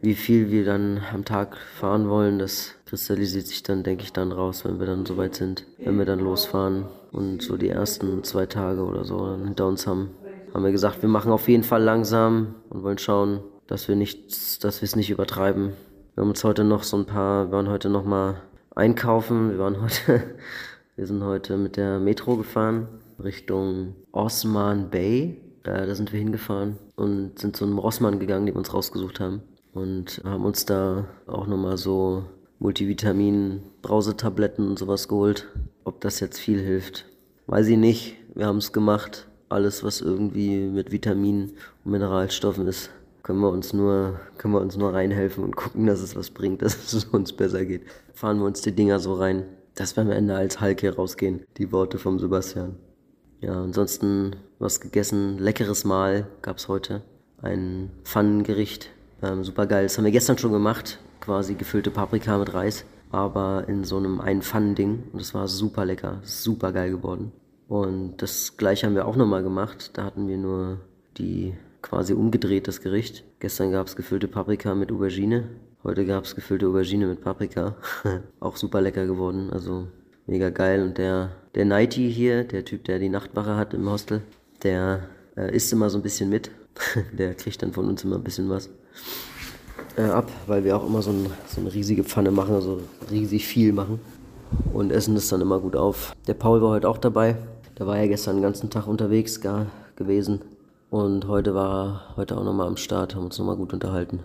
wie 0.01 0.13
viel 0.13 0.51
wir 0.51 0.63
dann 0.63 1.01
am 1.12 1.25
Tag 1.25 1.57
fahren 1.57 2.07
wollen. 2.07 2.38
Das 2.38 2.75
kristallisiert 2.86 3.47
sich 3.47 3.63
dann, 3.63 3.81
denke 3.81 4.03
ich, 4.03 4.13
dann 4.13 4.31
raus, 4.31 4.63
wenn 4.63 4.79
wir 4.79 4.86
dann 4.86 5.07
soweit 5.07 5.33
sind. 5.33 5.65
Wenn 5.79 5.97
wir 5.97 6.05
dann 6.05 6.19
losfahren 6.19 6.86
und 7.12 7.41
so 7.41 7.57
die 7.57 7.69
ersten 7.69 8.23
zwei 8.23 8.45
Tage 8.45 8.83
oder 8.83 9.05
so 9.05 9.36
hinter 9.43 9.67
uns 9.67 9.88
haben, 9.88 10.12
haben 10.53 10.63
wir 10.63 10.71
gesagt, 10.71 11.01
wir 11.01 11.10
machen 11.10 11.31
auf 11.31 11.47
jeden 11.47 11.63
Fall 11.63 11.81
langsam 11.81 12.53
und 12.69 12.83
wollen 12.83 12.99
schauen, 12.99 13.39
dass 13.65 13.88
wir 13.88 13.95
nicht, 13.95 14.63
dass 14.63 14.81
wir 14.81 14.86
es 14.86 14.95
nicht 14.95 15.10
übertreiben. 15.10 15.73
Wir 16.17 16.23
haben 16.23 16.30
uns 16.30 16.43
heute 16.43 16.63
noch 16.63 16.82
so 16.82 16.97
ein 16.97 17.06
paar, 17.06 17.45
wir 17.45 17.51
waren 17.51 17.69
heute 17.69 17.89
noch 17.89 18.03
mal 18.03 18.41
einkaufen. 18.73 19.51
Wir 19.51 19.60
waren 19.60 19.80
heute, 19.80 20.23
wir 20.95 21.06
sind 21.06 21.23
heute 21.23 21.58
mit 21.58 21.77
der 21.77 21.99
Metro 21.99 22.38
gefahren 22.38 22.88
Richtung 23.23 23.93
Osman 24.13 24.89
Bay. 24.89 25.39
Äh, 25.62 25.86
da 25.86 25.93
sind 25.93 26.12
wir 26.12 26.17
hingefahren 26.19 26.80
und 26.95 27.38
sind 27.38 27.56
zu 27.56 27.65
einem 27.65 27.77
Rossmann 27.77 28.17
gegangen, 28.17 28.47
den 28.47 28.56
wir 28.56 28.58
uns 28.58 28.73
rausgesucht 28.73 29.19
haben. 29.19 29.43
Und 29.75 30.23
haben 30.25 30.43
uns 30.43 30.65
da 30.65 31.06
auch 31.27 31.45
nochmal 31.45 31.77
so 31.77 32.23
Multivitamin, 32.58 33.62
Brausetabletten 33.84 34.67
und 34.67 34.80
sowas 34.80 35.08
geholt. 35.08 35.45
Ob 35.84 36.01
das 36.01 36.19
jetzt 36.19 36.39
viel 36.39 36.60
hilft, 36.60 37.06
weiß 37.45 37.67
ich 37.67 37.77
nicht. 37.77 38.15
Wir 38.34 38.47
haben 38.47 38.58
es 38.58 38.73
gemacht. 38.73 39.27
Alles, 39.49 39.84
was 39.84 40.01
irgendwie 40.01 40.65
mit 40.65 40.91
Vitaminen 40.91 41.51
und 41.86 41.91
Mineralstoffen 41.91 42.67
ist, 42.67 42.89
können 43.27 43.41
wir 43.41 43.49
uns 43.49 43.73
nur, 43.73 44.21
können 44.37 44.53
wir 44.53 44.61
uns 44.61 44.77
nur 44.77 44.93
reinhelfen 44.93 45.43
und 45.43 45.57
gucken, 45.57 45.85
dass 45.85 45.99
es 45.99 46.15
was 46.15 46.31
bringt, 46.31 46.61
dass 46.61 46.93
es 46.93 47.03
uns 47.03 47.33
besser 47.33 47.65
geht. 47.65 47.81
Fahren 48.13 48.39
wir 48.39 48.45
uns 48.45 48.61
die 48.61 48.71
Dinger 48.71 48.99
so 48.99 49.15
rein, 49.15 49.43
dass 49.75 49.97
wir 49.97 50.03
am 50.03 50.11
Ende 50.11 50.33
als 50.33 50.61
Hulk 50.61 50.79
hier 50.79 50.95
rausgehen. 50.95 51.43
Die 51.57 51.73
Worte 51.73 51.97
vom 51.97 52.19
Sebastian. 52.19 52.77
Ja, 53.41 53.61
ansonsten 53.61 54.37
was 54.59 54.79
gegessen. 54.79 55.39
Leckeres 55.39 55.83
Mahl 55.83 56.27
gab's 56.41 56.69
heute. 56.69 57.01
Ein 57.41 57.91
Pfannengericht. 58.05 58.91
Ähm, 59.21 59.43
super 59.43 59.67
geil. 59.67 59.83
Das 59.83 59.97
haben 59.97 60.05
wir 60.05 60.11
gestern 60.11 60.37
schon 60.37 60.53
gemacht. 60.53 60.97
Quasi 61.19 61.55
gefüllte 61.55 61.91
Paprika 61.91 62.37
mit 62.37 62.53
Reis. 62.53 62.85
Aber 63.11 63.65
in 63.67 63.83
so 63.83 63.97
einem 63.97 64.21
ein 64.21 64.41
Pfannending. 64.41 65.03
Und 65.11 65.21
das 65.21 65.33
war 65.33 65.49
super 65.49 65.83
lecker. 65.83 66.21
Super 66.23 66.71
geil 66.71 66.91
geworden. 66.91 67.33
Und 67.67 68.21
das 68.21 68.55
gleiche 68.55 68.87
haben 68.87 68.95
wir 68.95 69.05
auch 69.05 69.17
nochmal 69.17 69.43
gemacht. 69.43 69.91
Da 69.95 70.05
hatten 70.05 70.29
wir 70.29 70.37
nur 70.37 70.79
die 71.17 71.53
quasi 71.81 72.13
umgedreht, 72.13 72.67
das 72.67 72.81
Gericht. 72.81 73.23
Gestern 73.39 73.71
gab 73.71 73.87
es 73.87 73.95
gefüllte 73.95 74.27
Paprika 74.27 74.75
mit 74.75 74.91
Aubergine. 74.91 75.49
Heute 75.83 76.05
gab 76.05 76.25
es 76.25 76.35
gefüllte 76.35 76.67
Aubergine 76.67 77.07
mit 77.07 77.21
Paprika. 77.21 77.75
auch 78.39 78.57
super 78.57 78.81
lecker 78.81 79.05
geworden, 79.05 79.49
also 79.51 79.87
mega 80.25 80.49
geil. 80.49 80.81
Und 80.83 80.97
der, 80.97 81.31
der 81.55 81.65
Nighty 81.65 82.11
hier, 82.11 82.43
der 82.43 82.65
Typ, 82.65 82.83
der 82.85 82.99
die 82.99 83.09
Nachtwache 83.09 83.55
hat 83.55 83.73
im 83.73 83.89
Hostel, 83.89 84.21
der 84.63 85.07
äh, 85.35 85.55
isst 85.55 85.71
immer 85.73 85.89
so 85.89 85.97
ein 85.97 86.03
bisschen 86.03 86.29
mit. 86.29 86.51
der 87.17 87.33
kriegt 87.33 87.61
dann 87.61 87.73
von 87.73 87.87
uns 87.87 88.03
immer 88.03 88.17
ein 88.17 88.23
bisschen 88.23 88.49
was 88.49 88.69
äh, 89.97 90.03
ab, 90.03 90.29
weil 90.45 90.63
wir 90.63 90.77
auch 90.77 90.85
immer 90.85 91.01
so, 91.01 91.11
ein, 91.11 91.27
so 91.47 91.61
eine 91.61 91.73
riesige 91.73 92.03
Pfanne 92.03 92.31
machen, 92.31 92.55
also 92.55 92.81
riesig 93.09 93.45
viel 93.45 93.73
machen. 93.73 93.99
Und 94.73 94.91
essen 94.91 95.15
das 95.15 95.27
dann 95.27 95.41
immer 95.41 95.59
gut 95.59 95.75
auf. 95.75 96.15
Der 96.27 96.33
Paul 96.33 96.61
war 96.61 96.69
heute 96.69 96.87
auch 96.87 96.97
dabei. 96.97 97.35
Der 97.77 97.85
war 97.85 97.97
ja 97.97 98.07
gestern 98.07 98.37
den 98.37 98.43
ganzen 98.43 98.69
Tag 98.69 98.87
unterwegs 98.87 99.41
gar 99.41 99.67
gewesen. 99.95 100.41
Und 100.89 101.28
heute 101.28 101.54
war 101.54 102.13
heute 102.15 102.38
auch 102.38 102.43
nochmal 102.43 102.67
am 102.67 102.78
Start, 102.78 103.15
haben 103.15 103.26
uns 103.26 103.38
nochmal 103.38 103.58
gut 103.58 103.73
unterhalten. 103.73 104.23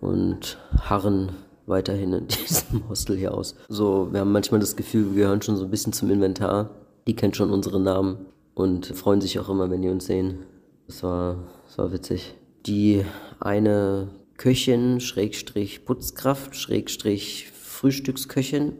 Und 0.00 0.58
harren 0.80 1.30
weiterhin 1.66 2.12
in 2.12 2.26
diesem 2.48 2.88
Hostel 2.88 3.16
hier 3.16 3.34
aus. 3.34 3.54
So, 3.68 4.12
wir 4.12 4.20
haben 4.20 4.32
manchmal 4.32 4.60
das 4.60 4.76
Gefühl, 4.76 5.14
wir 5.14 5.24
gehören 5.24 5.42
schon 5.42 5.56
so 5.56 5.64
ein 5.64 5.70
bisschen 5.70 5.92
zum 5.92 6.10
Inventar. 6.10 6.70
Die 7.06 7.14
kennen 7.14 7.34
schon 7.34 7.50
unsere 7.50 7.80
Namen 7.80 8.26
und 8.54 8.86
freuen 8.86 9.20
sich 9.20 9.38
auch 9.38 9.48
immer, 9.48 9.70
wenn 9.70 9.82
die 9.82 9.88
uns 9.88 10.06
sehen. 10.06 10.46
Das 10.88 11.02
war, 11.02 11.36
das 11.66 11.78
war 11.78 11.92
witzig. 11.92 12.34
Die 12.66 13.04
eine 13.38 14.08
Köchin, 14.36 15.00
Schrägstrich 15.00 15.84
Putzkraft, 15.84 16.56
Schrägstrich 16.56 17.50
Frühstücksköchin, 17.52 18.72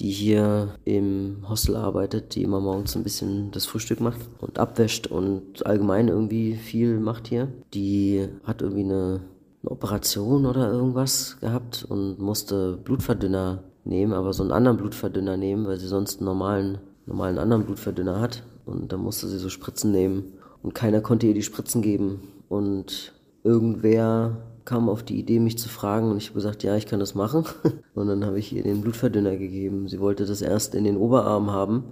die 0.00 0.10
hier 0.10 0.74
im 0.84 1.44
Hostel 1.48 1.76
arbeitet, 1.76 2.34
die 2.34 2.42
immer 2.42 2.60
morgens 2.60 2.96
ein 2.96 3.02
bisschen 3.02 3.50
das 3.50 3.66
Frühstück 3.66 4.00
macht 4.00 4.20
und 4.40 4.58
abwäscht 4.58 5.06
und 5.06 5.64
allgemein 5.66 6.08
irgendwie 6.08 6.56
viel 6.56 6.98
macht 6.98 7.28
hier. 7.28 7.48
Die 7.74 8.28
hat 8.44 8.62
irgendwie 8.62 8.84
eine, 8.84 9.20
eine 9.62 9.70
Operation 9.70 10.46
oder 10.46 10.70
irgendwas 10.70 11.38
gehabt 11.40 11.86
und 11.88 12.18
musste 12.18 12.78
Blutverdünner 12.82 13.62
nehmen, 13.84 14.12
aber 14.12 14.32
so 14.32 14.42
einen 14.42 14.52
anderen 14.52 14.76
Blutverdünner 14.76 15.36
nehmen, 15.36 15.66
weil 15.66 15.78
sie 15.78 15.88
sonst 15.88 16.18
einen 16.18 16.26
normalen, 16.26 16.78
normalen 17.06 17.38
anderen 17.38 17.64
Blutverdünner 17.64 18.20
hat. 18.20 18.42
Und 18.64 18.92
da 18.92 18.96
musste 18.96 19.28
sie 19.28 19.38
so 19.38 19.48
Spritzen 19.48 19.90
nehmen 19.90 20.34
und 20.62 20.74
keiner 20.74 21.00
konnte 21.00 21.26
ihr 21.26 21.34
die 21.34 21.42
Spritzen 21.42 21.82
geben. 21.82 22.20
Und 22.48 23.12
irgendwer 23.44 24.36
kam 24.64 24.88
auf 24.88 25.02
die 25.02 25.18
Idee, 25.18 25.40
mich 25.40 25.58
zu 25.58 25.68
fragen 25.68 26.10
und 26.10 26.18
ich 26.18 26.28
habe 26.28 26.34
gesagt, 26.34 26.62
ja, 26.62 26.76
ich 26.76 26.86
kann 26.86 27.00
das 27.00 27.14
machen. 27.14 27.44
Und 27.94 28.08
dann 28.08 28.24
habe 28.24 28.38
ich 28.38 28.52
ihr 28.52 28.62
den 28.62 28.80
Blutverdünner 28.80 29.36
gegeben. 29.36 29.88
Sie 29.88 30.00
wollte 30.00 30.24
das 30.24 30.42
erst 30.42 30.74
in 30.74 30.84
den 30.84 30.96
Oberarm 30.96 31.50
haben. 31.50 31.84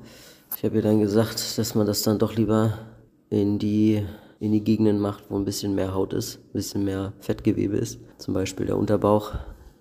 Ich 0.56 0.64
habe 0.64 0.76
ihr 0.76 0.82
dann 0.82 1.00
gesagt, 1.00 1.58
dass 1.58 1.74
man 1.74 1.86
das 1.86 2.02
dann 2.02 2.18
doch 2.18 2.34
lieber 2.34 2.78
in 3.28 3.58
die, 3.58 4.04
in 4.38 4.52
die 4.52 4.64
Gegenden 4.64 4.98
macht, 4.98 5.24
wo 5.30 5.36
ein 5.36 5.44
bisschen 5.44 5.74
mehr 5.74 5.94
Haut 5.94 6.12
ist, 6.12 6.38
ein 6.38 6.52
bisschen 6.52 6.84
mehr 6.84 7.12
Fettgewebe 7.20 7.76
ist. 7.76 8.00
Zum 8.18 8.34
Beispiel 8.34 8.66
der 8.66 8.78
Unterbauch. 8.78 9.32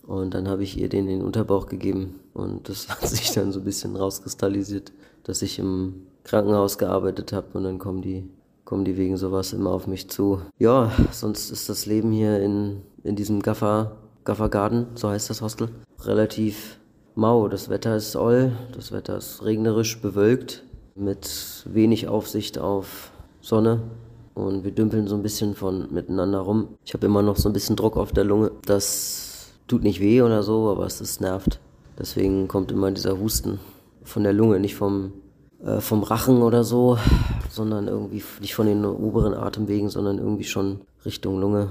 Und 0.06 0.34
dann 0.34 0.48
habe 0.48 0.64
ich 0.64 0.78
ihr 0.78 0.90
den 0.90 1.08
in 1.08 1.20
den 1.20 1.26
Unterbauch 1.26 1.68
gegeben. 1.68 2.20
Und 2.34 2.70
das 2.70 2.90
hat 2.90 3.08
sich 3.08 3.32
dann 3.32 3.52
so 3.52 3.60
ein 3.60 3.66
bisschen 3.66 3.96
rauskristallisiert, 3.96 4.92
dass 5.24 5.42
ich 5.42 5.60
im 5.60 6.08
Krankenhaus 6.24 6.78
gearbeitet 6.78 7.34
habe 7.34 7.48
und 7.54 7.64
dann 7.64 7.80
kommen 7.80 8.02
die 8.02 8.30
kommen 8.70 8.86
die 8.86 8.98
wegen 8.98 9.18
sowas 9.18 9.52
immer 9.52 9.72
auf 9.72 9.88
mich 9.88 10.12
zu. 10.12 10.42
Ja, 10.60 10.92
sonst 11.12 11.50
ist 11.50 11.70
das 11.70 11.88
Leben 11.88 12.12
hier 12.12 12.40
in, 12.40 12.84
in 13.04 13.16
diesem 13.16 13.42
Gaffer, 13.42 13.98
Garden, 14.24 14.86
so 14.94 15.10
heißt 15.10 15.28
das 15.32 15.42
Hostel, 15.42 15.70
relativ 16.04 16.78
mau. 17.16 17.48
Das 17.48 17.70
Wetter 17.70 17.96
ist 17.96 18.16
oll, 18.16 18.52
das 18.76 18.92
Wetter 18.92 19.18
ist 19.18 19.44
regnerisch, 19.44 20.00
bewölkt, 20.00 20.66
mit 20.94 21.66
wenig 21.66 22.08
Aufsicht 22.08 22.60
auf 22.60 23.12
Sonne. 23.42 23.82
Und 24.36 24.64
wir 24.64 24.72
dümpeln 24.72 25.08
so 25.08 25.16
ein 25.16 25.24
bisschen 25.24 25.56
von 25.56 25.92
miteinander 25.92 26.42
rum. 26.42 26.68
Ich 26.86 26.94
habe 26.94 27.08
immer 27.08 27.24
noch 27.24 27.38
so 27.38 27.50
ein 27.50 27.54
bisschen 27.54 27.76
Druck 27.76 27.98
auf 27.98 28.12
der 28.12 28.24
Lunge. 28.24 28.52
Das 28.66 29.48
tut 29.68 29.82
nicht 29.82 30.00
weh 30.00 30.22
oder 30.22 30.44
so, 30.44 30.70
aber 30.70 30.86
es 30.86 31.02
ist 31.02 31.22
nervt. 31.22 31.60
Deswegen 31.98 32.48
kommt 32.48 32.72
immer 32.72 32.92
dieser 32.92 33.20
Husten 33.20 33.60
von 34.04 34.22
der 34.22 34.34
Lunge, 34.34 34.60
nicht 34.60 34.76
vom, 34.76 35.14
äh, 35.66 35.80
vom 35.80 36.04
Rachen 36.04 36.44
oder 36.44 36.64
so 36.64 37.00
sondern 37.50 37.88
irgendwie 37.88 38.24
nicht 38.42 38.56
von 38.56 38.68
den 38.68 38.86
oberen 38.86 39.34
Atemwegen, 39.34 39.90
sondern 39.90 40.18
irgendwie 40.18 40.44
schon 40.44 40.82
Richtung 41.06 41.40
Lunge. 41.40 41.70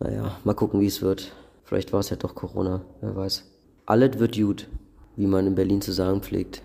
Naja, 0.00 0.36
mal 0.44 0.54
gucken, 0.54 0.80
wie 0.80 0.86
es 0.86 1.02
wird. 1.02 1.32
Vielleicht 1.64 1.92
war 1.92 2.00
es 2.00 2.10
ja 2.10 2.16
doch 2.16 2.34
Corona, 2.34 2.82
wer 3.00 3.16
weiß. 3.16 3.44
Alles 3.86 4.18
wird 4.18 4.36
gut, 4.36 4.68
wie 5.16 5.26
man 5.26 5.46
in 5.46 5.54
Berlin 5.54 5.80
zu 5.80 5.92
sagen 5.92 6.22
pflegt. 6.22 6.62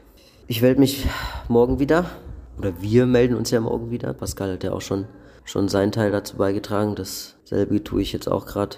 Ich 0.48 0.62
melde 0.62 0.80
mich 0.80 1.06
morgen 1.48 1.80
wieder. 1.80 2.06
Oder 2.58 2.82
wir 2.82 3.06
melden 3.06 3.36
uns 3.36 3.52
ja 3.52 3.62
morgen 3.62 3.90
wieder. 3.90 4.14
Pascal 4.14 4.54
hat 4.54 4.64
ja 4.64 4.74
auch 4.74 4.82
schon, 4.82 5.06
schon 5.46 5.70
seinen 5.70 5.94
Teil 5.94 6.12
dazu 6.12 6.36
beigetragen. 6.36 6.96
Dasselbe 6.96 7.84
tue 7.84 8.02
ich 8.02 8.12
jetzt 8.12 8.28
auch 8.28 8.46
gerade. 8.46 8.78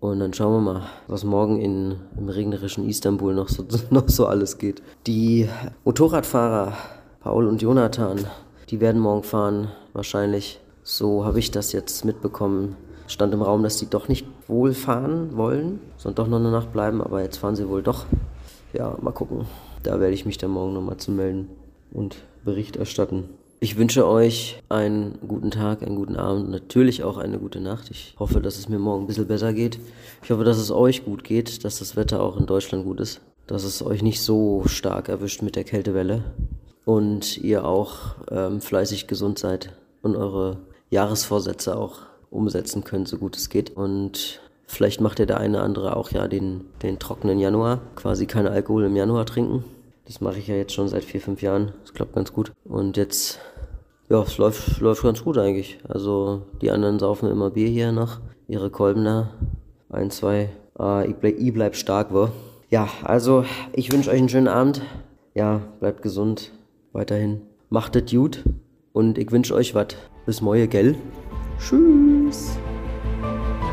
Und 0.00 0.18
dann 0.18 0.34
schauen 0.34 0.64
wir 0.64 0.72
mal, 0.72 0.82
was 1.06 1.22
morgen 1.22 1.60
in, 1.60 1.94
im 2.16 2.28
regnerischen 2.28 2.88
Istanbul 2.88 3.34
noch 3.34 3.48
so, 3.48 3.64
noch 3.90 4.08
so 4.08 4.26
alles 4.26 4.58
geht. 4.58 4.82
Die 5.06 5.48
Motorradfahrer 5.84 6.72
Paul 7.20 7.46
und 7.46 7.62
Jonathan 7.62 8.26
die 8.70 8.80
werden 8.80 9.00
morgen 9.00 9.22
fahren, 9.22 9.68
wahrscheinlich. 9.92 10.60
So 10.82 11.24
habe 11.24 11.38
ich 11.38 11.50
das 11.50 11.72
jetzt 11.72 12.04
mitbekommen. 12.04 12.76
Stand 13.06 13.34
im 13.34 13.42
Raum, 13.42 13.62
dass 13.62 13.76
die 13.76 13.88
doch 13.88 14.08
nicht 14.08 14.26
wohl 14.48 14.72
fahren 14.72 15.36
wollen, 15.36 15.80
sondern 15.96 16.24
doch 16.24 16.30
noch 16.30 16.40
eine 16.40 16.50
Nacht 16.50 16.72
bleiben, 16.72 17.00
aber 17.00 17.22
jetzt 17.22 17.36
fahren 17.36 17.56
sie 17.56 17.68
wohl 17.68 17.82
doch. 17.82 18.06
Ja, 18.72 18.96
mal 19.00 19.12
gucken. 19.12 19.46
Da 19.82 20.00
werde 20.00 20.14
ich 20.14 20.24
mich 20.24 20.38
dann 20.38 20.50
morgen 20.50 20.72
nochmal 20.72 20.96
zu 20.96 21.10
melden 21.10 21.48
und 21.92 22.16
Bericht 22.44 22.76
erstatten. 22.76 23.28
Ich 23.60 23.76
wünsche 23.76 24.08
euch 24.08 24.60
einen 24.68 25.18
guten 25.28 25.52
Tag, 25.52 25.82
einen 25.82 25.94
guten 25.94 26.16
Abend, 26.16 26.50
natürlich 26.50 27.04
auch 27.04 27.16
eine 27.16 27.38
gute 27.38 27.60
Nacht. 27.60 27.90
Ich 27.92 28.16
hoffe, 28.18 28.40
dass 28.40 28.58
es 28.58 28.68
mir 28.68 28.80
morgen 28.80 29.04
ein 29.04 29.06
bisschen 29.06 29.28
besser 29.28 29.52
geht. 29.52 29.78
Ich 30.24 30.30
hoffe, 30.30 30.42
dass 30.42 30.58
es 30.58 30.72
euch 30.72 31.04
gut 31.04 31.22
geht, 31.22 31.64
dass 31.64 31.78
das 31.78 31.94
Wetter 31.94 32.22
auch 32.22 32.36
in 32.36 32.46
Deutschland 32.46 32.84
gut 32.84 32.98
ist, 32.98 33.20
dass 33.46 33.62
es 33.62 33.84
euch 33.84 34.02
nicht 34.02 34.20
so 34.20 34.64
stark 34.66 35.08
erwischt 35.08 35.42
mit 35.42 35.54
der 35.54 35.62
Kältewelle 35.62 36.24
und 36.84 37.38
ihr 37.38 37.64
auch 37.64 38.16
ähm, 38.30 38.60
fleißig 38.60 39.06
gesund 39.06 39.38
seid 39.38 39.72
und 40.02 40.16
eure 40.16 40.58
Jahresvorsätze 40.90 41.76
auch 41.76 42.00
umsetzen 42.30 42.84
könnt, 42.84 43.08
so 43.08 43.18
gut 43.18 43.36
es 43.36 43.48
geht. 43.48 43.70
Und 43.76 44.40
vielleicht 44.66 45.00
macht 45.00 45.18
ihr 45.18 45.26
der 45.26 45.38
eine 45.38 45.60
andere 45.60 45.96
auch 45.96 46.10
ja 46.10 46.26
den, 46.28 46.66
den 46.82 46.98
trockenen 46.98 47.38
Januar, 47.38 47.80
quasi 47.94 48.26
kein 48.26 48.46
Alkohol 48.46 48.84
im 48.84 48.96
Januar 48.96 49.26
trinken. 49.26 49.64
Das 50.06 50.20
mache 50.20 50.38
ich 50.38 50.48
ja 50.48 50.56
jetzt 50.56 50.72
schon 50.72 50.88
seit 50.88 51.04
vier, 51.04 51.20
fünf 51.20 51.42
Jahren. 51.42 51.72
Das 51.82 51.94
klappt 51.94 52.14
ganz 52.14 52.32
gut. 52.32 52.52
Und 52.64 52.96
jetzt, 52.96 53.38
ja, 54.08 54.20
es 54.22 54.36
läuft, 54.38 54.80
läuft 54.80 55.02
ganz 55.02 55.22
gut 55.22 55.38
eigentlich. 55.38 55.78
Also 55.88 56.42
die 56.60 56.70
anderen 56.70 56.98
saufen 56.98 57.30
immer 57.30 57.50
Bier 57.50 57.68
hier 57.68 57.92
noch, 57.92 58.18
ihre 58.48 58.70
Kolben 58.70 59.04
da. 59.04 59.30
Ein, 59.90 60.10
zwei 60.10 60.50
Äh, 60.78 61.10
ich, 61.10 61.16
bleib, 61.16 61.38
ich 61.38 61.52
bleib 61.52 61.76
stark, 61.76 62.12
wo. 62.12 62.30
Ja, 62.70 62.88
also 63.04 63.44
ich 63.74 63.92
wünsche 63.92 64.10
euch 64.10 64.18
einen 64.18 64.28
schönen 64.28 64.48
Abend. 64.48 64.82
Ja, 65.34 65.60
bleibt 65.80 66.02
gesund 66.02 66.50
weiterhin. 66.92 67.42
Macht 67.70 67.96
es 67.96 68.10
gut 68.10 68.44
und 68.92 69.18
ich 69.18 69.30
wünsche 69.30 69.54
euch 69.54 69.74
was. 69.74 69.88
Bis 70.26 70.40
morgen, 70.40 70.68
gell? 70.68 70.94
Tschüss. 71.58 72.58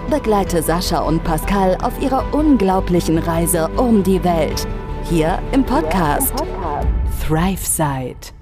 Begleite 0.10 0.63
Sascha 0.63 1.01
und 1.01 1.23
Pascal 1.23 1.77
auf 1.82 2.01
ihrer 2.01 2.34
unglaublichen 2.34 3.19
Reise 3.19 3.69
um 3.77 4.03
die 4.03 4.23
Welt. 4.23 4.67
Hier 5.03 5.39
im 5.51 5.63
Podcast, 5.63 6.34
Thrive 7.27 7.65
Side. 7.65 8.38